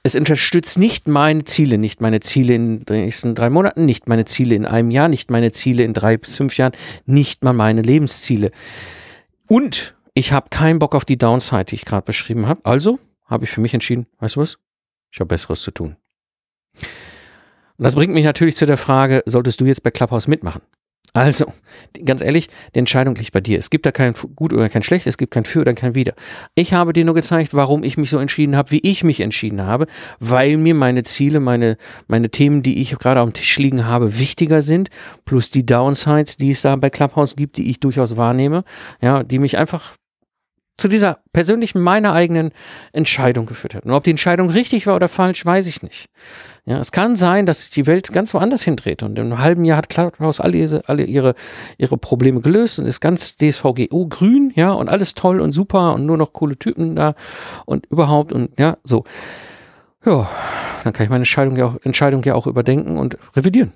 es 0.02 0.14
unterstützt 0.14 0.78
nicht 0.78 1.06
meine 1.06 1.44
Ziele, 1.44 1.78
nicht 1.78 2.00
meine 2.00 2.20
Ziele 2.20 2.54
in 2.54 2.80
den 2.80 3.04
nächsten 3.04 3.34
drei 3.34 3.50
Monaten, 3.50 3.84
nicht 3.84 4.08
meine 4.08 4.24
Ziele 4.24 4.54
in 4.54 4.64
einem 4.64 4.90
Jahr, 4.90 5.08
nicht 5.08 5.30
meine 5.30 5.52
Ziele 5.52 5.84
in 5.84 5.92
drei 5.92 6.16
bis 6.16 6.36
fünf 6.36 6.56
Jahren, 6.56 6.72
nicht 7.04 7.44
mal 7.44 7.52
meine 7.52 7.82
Lebensziele. 7.82 8.50
Und 9.46 9.94
ich 10.14 10.32
habe 10.32 10.48
keinen 10.50 10.78
Bock 10.78 10.94
auf 10.94 11.04
die 11.04 11.18
Downside, 11.18 11.66
die 11.66 11.74
ich 11.74 11.84
gerade 11.84 12.04
beschrieben 12.04 12.48
habe. 12.48 12.60
Also 12.64 12.98
habe 13.26 13.44
ich 13.44 13.50
für 13.50 13.60
mich 13.60 13.74
entschieden, 13.74 14.06
weißt 14.18 14.36
du 14.36 14.40
was? 14.40 14.58
Ich 15.12 15.20
habe 15.20 15.28
Besseres 15.28 15.60
zu 15.60 15.70
tun. 15.70 15.96
Und 17.78 17.84
das 17.84 17.94
bringt 17.94 18.14
mich 18.14 18.24
natürlich 18.24 18.56
zu 18.56 18.64
der 18.64 18.78
Frage, 18.78 19.22
solltest 19.26 19.60
du 19.60 19.66
jetzt 19.66 19.82
bei 19.82 19.90
Clubhouse 19.90 20.28
mitmachen? 20.28 20.62
Also, 21.16 21.46
ganz 22.04 22.20
ehrlich, 22.20 22.48
die 22.74 22.78
Entscheidung 22.78 23.14
liegt 23.14 23.32
bei 23.32 23.40
dir. 23.40 23.58
Es 23.58 23.70
gibt 23.70 23.86
da 23.86 23.90
kein 23.90 24.12
Gut 24.34 24.52
oder 24.52 24.68
kein 24.68 24.82
Schlecht, 24.82 25.06
es 25.06 25.16
gibt 25.16 25.32
kein 25.32 25.46
Für 25.46 25.60
oder 25.60 25.72
kein 25.72 25.94
Wider. 25.94 26.12
Ich 26.54 26.74
habe 26.74 26.92
dir 26.92 27.06
nur 27.06 27.14
gezeigt, 27.14 27.54
warum 27.54 27.82
ich 27.84 27.96
mich 27.96 28.10
so 28.10 28.18
entschieden 28.18 28.54
habe, 28.54 28.70
wie 28.70 28.80
ich 28.80 29.02
mich 29.02 29.20
entschieden 29.20 29.62
habe, 29.62 29.86
weil 30.20 30.58
mir 30.58 30.74
meine 30.74 31.04
Ziele, 31.04 31.40
meine, 31.40 31.78
meine 32.06 32.28
Themen, 32.28 32.62
die 32.62 32.82
ich 32.82 32.90
gerade 32.98 33.22
auf 33.22 33.30
dem 33.30 33.32
Tisch 33.32 33.58
liegen 33.58 33.86
habe, 33.86 34.18
wichtiger 34.18 34.60
sind, 34.60 34.90
plus 35.24 35.50
die 35.50 35.64
Downsides, 35.64 36.36
die 36.36 36.50
es 36.50 36.60
da 36.60 36.76
bei 36.76 36.90
Clubhouse 36.90 37.34
gibt, 37.34 37.56
die 37.56 37.70
ich 37.70 37.80
durchaus 37.80 38.18
wahrnehme, 38.18 38.64
ja, 39.00 39.22
die 39.22 39.38
mich 39.38 39.56
einfach 39.56 39.94
zu 40.76 40.88
dieser 40.88 41.20
persönlichen, 41.32 41.80
meiner 41.80 42.12
eigenen 42.12 42.50
Entscheidung 42.92 43.46
geführt 43.46 43.74
hat. 43.74 43.86
Und 43.86 43.92
ob 43.92 44.04
die 44.04 44.10
Entscheidung 44.10 44.50
richtig 44.50 44.86
war 44.86 44.96
oder 44.96 45.08
falsch, 45.08 45.46
weiß 45.46 45.66
ich 45.66 45.82
nicht. 45.82 46.10
Ja, 46.68 46.80
es 46.80 46.90
kann 46.90 47.14
sein, 47.14 47.46
dass 47.46 47.60
sich 47.60 47.70
die 47.70 47.86
Welt 47.86 48.12
ganz 48.12 48.34
woanders 48.34 48.64
hindreht 48.64 49.04
und 49.04 49.16
in 49.20 49.26
einem 49.26 49.38
halben 49.38 49.64
Jahr 49.64 49.78
hat 49.78 49.88
Clubhouse 49.88 50.40
alle, 50.40 50.56
ihre, 50.58 50.82
alle 50.88 51.04
ihre, 51.04 51.36
ihre 51.78 51.96
Probleme 51.96 52.40
gelöst 52.40 52.80
und 52.80 52.86
ist 52.86 53.00
ganz 53.00 53.36
DSVGO 53.36 54.08
grün, 54.08 54.52
ja, 54.56 54.72
und 54.72 54.88
alles 54.88 55.14
toll 55.14 55.40
und 55.40 55.52
super 55.52 55.94
und 55.94 56.06
nur 56.06 56.16
noch 56.16 56.32
coole 56.32 56.58
Typen 56.58 56.96
da 56.96 57.14
und 57.66 57.86
überhaupt 57.86 58.32
und 58.32 58.58
ja, 58.58 58.78
so. 58.82 59.04
Ja, 60.04 60.28
dann 60.82 60.92
kann 60.92 61.04
ich 61.04 61.10
meine 61.10 61.22
Entscheidung 61.22 61.56
ja 61.56 61.66
auch, 61.66 61.76
Entscheidung 61.84 62.24
ja 62.24 62.34
auch 62.34 62.48
überdenken 62.48 62.98
und 62.98 63.16
revidieren. 63.36 63.72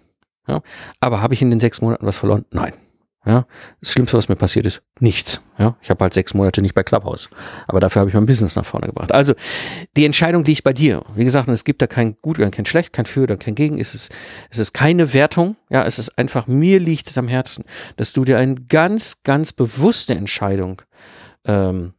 Ja, 0.49 0.61
aber 0.99 1.23
habe 1.23 1.33
ich 1.33 1.43
in 1.43 1.51
den 1.51 1.61
sechs 1.61 1.81
Monaten 1.81 2.07
was 2.07 2.17
verloren? 2.17 2.45
Nein. 2.51 2.73
Ja, 3.27 3.47
das 3.81 3.93
Schlimmste, 3.93 4.17
was 4.17 4.31
mir 4.31 4.37
passiert 4.37 4.65
ist, 4.65 4.81
nichts. 4.99 5.43
Ja, 5.59 5.77
ich 5.83 5.91
habe 5.91 6.03
halt 6.03 6.15
sechs 6.15 6.33
Monate 6.33 6.63
nicht 6.63 6.75
bei 6.75 6.83
Clubhouse, 6.83 7.29
aber 7.67 7.79
dafür 7.79 8.01
habe 8.01 8.09
ich 8.09 8.15
mein 8.15 8.25
Business 8.25 8.57
nach 8.57 8.65
vorne 8.65 8.87
gebracht. 8.87 9.13
Also 9.13 9.35
die 9.95 10.07
Entscheidung 10.07 10.43
liegt 10.45 10.65
bei 10.65 10.73
dir. 10.73 11.05
Wie 11.15 11.25
gesagt, 11.25 11.47
es 11.49 11.65
gibt 11.65 11.83
da 11.83 11.87
kein 11.87 12.17
Gut 12.23 12.39
oder 12.39 12.51
kein 12.51 12.65
Schlecht, 12.65 12.95
kein 12.95 13.05
Für 13.05 13.25
oder 13.25 13.37
kein 13.37 13.55
Gegen. 13.55 13.79
Es 13.79 13.95
ist, 13.95 14.11
es 14.49 14.59
ist 14.59 14.73
keine 14.73 15.13
Wertung. 15.13 15.57
Ja, 15.69 15.85
es 15.85 15.99
ist 15.99 16.17
einfach 16.17 16.47
mir 16.47 16.81
liegt 16.81 17.11
es 17.11 17.19
am 17.19 17.29
Herzen, 17.29 17.65
dass 17.97 18.15
du 18.15 18.25
dir 18.25 18.39
eine 18.39 18.55
ganz, 18.55 19.23
ganz 19.23 19.53
bewusste 19.53 20.15
Entscheidung, 20.15 20.81
ähm, 21.45 21.93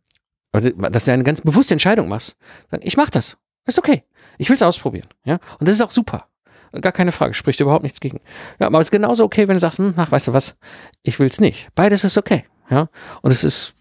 dass 0.51 1.05
du 1.05 1.11
eine 1.11 1.23
ganz 1.23 1.41
bewusste 1.41 1.75
Entscheidung 1.75 2.07
machst. 2.09 2.35
Ich 2.79 2.97
mache 2.97 3.11
das. 3.11 3.37
Ist 3.67 3.77
okay. 3.77 4.03
Ich 4.39 4.49
will 4.49 4.55
es 4.55 4.63
ausprobieren. 4.63 5.07
Ja, 5.23 5.35
und 5.59 5.67
das 5.67 5.75
ist 5.75 5.81
auch 5.81 5.91
super. 5.91 6.30
Gar 6.79 6.93
keine 6.93 7.11
Frage, 7.11 7.33
spricht 7.33 7.59
überhaupt 7.59 7.83
nichts 7.83 7.99
gegen. 7.99 8.21
Ja, 8.59 8.67
aber 8.67 8.79
es 8.79 8.87
ist 8.87 8.91
genauso 8.91 9.25
okay, 9.25 9.47
wenn 9.47 9.55
du 9.55 9.59
sagst, 9.59 9.79
hm, 9.79 9.93
ach, 9.97 10.11
weißt 10.11 10.29
du 10.29 10.33
was, 10.33 10.57
ich 11.03 11.19
will 11.19 11.27
es 11.27 11.41
nicht. 11.41 11.67
Beides 11.75 12.03
ist 12.03 12.17
okay. 12.17 12.45
Ja, 12.69 12.87
und 13.21 13.31
es 13.31 13.43
ist 13.43 13.73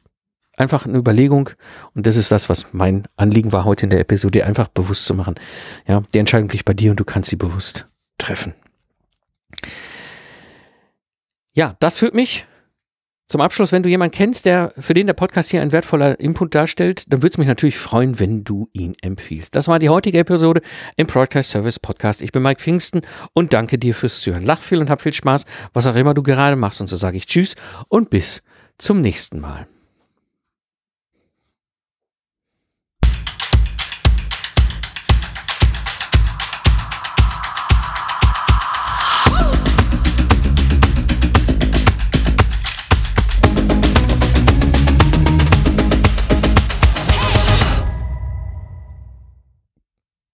einfach 0.56 0.84
eine 0.84 0.98
Überlegung 0.98 1.50
und 1.94 2.06
das 2.06 2.16
ist 2.16 2.30
das, 2.30 2.48
was 2.48 2.72
mein 2.72 3.06
Anliegen 3.16 3.52
war 3.52 3.64
heute 3.64 3.86
in 3.86 3.90
der 3.90 4.00
Episode, 4.00 4.44
einfach 4.44 4.68
bewusst 4.68 5.06
zu 5.06 5.14
machen. 5.14 5.36
Ja, 5.86 6.02
die 6.12 6.18
Entscheidung 6.18 6.48
liegt 6.48 6.64
bei 6.64 6.74
dir 6.74 6.90
und 6.90 6.98
du 6.98 7.04
kannst 7.04 7.30
sie 7.30 7.36
bewusst 7.36 7.86
treffen. 8.18 8.54
Ja, 11.54 11.76
das 11.80 11.98
führt 11.98 12.14
mich 12.14 12.46
zum 13.30 13.40
Abschluss, 13.40 13.70
wenn 13.70 13.84
du 13.84 13.88
jemanden 13.88 14.16
kennst, 14.16 14.44
der 14.44 14.74
für 14.76 14.92
den 14.92 15.06
der 15.06 15.14
Podcast 15.14 15.52
hier 15.52 15.62
ein 15.62 15.70
wertvoller 15.70 16.18
Input 16.18 16.52
darstellt, 16.52 17.04
dann 17.12 17.22
würde 17.22 17.30
es 17.30 17.38
mich 17.38 17.46
natürlich 17.46 17.78
freuen, 17.78 18.18
wenn 18.18 18.42
du 18.42 18.68
ihn 18.72 18.96
empfiehlst. 19.02 19.54
Das 19.54 19.68
war 19.68 19.78
die 19.78 19.88
heutige 19.88 20.18
Episode 20.18 20.62
im 20.96 21.06
Broadcast 21.06 21.50
Service 21.50 21.78
Podcast. 21.78 22.22
Ich 22.22 22.32
bin 22.32 22.42
Mike 22.42 22.60
Pfingsten 22.60 23.02
und 23.32 23.52
danke 23.52 23.78
dir 23.78 23.94
fürs 23.94 24.20
Zuhören. 24.20 24.44
Lach 24.44 24.60
viel 24.60 24.78
und 24.78 24.90
hab 24.90 25.00
viel 25.00 25.14
Spaß, 25.14 25.46
was 25.72 25.86
auch 25.86 25.94
immer 25.94 26.12
du 26.12 26.24
gerade 26.24 26.56
machst. 26.56 26.80
Und 26.80 26.88
so 26.88 26.96
sage 26.96 27.18
ich 27.18 27.28
Tschüss 27.28 27.54
und 27.86 28.10
bis 28.10 28.42
zum 28.78 29.00
nächsten 29.00 29.38
Mal. 29.38 29.68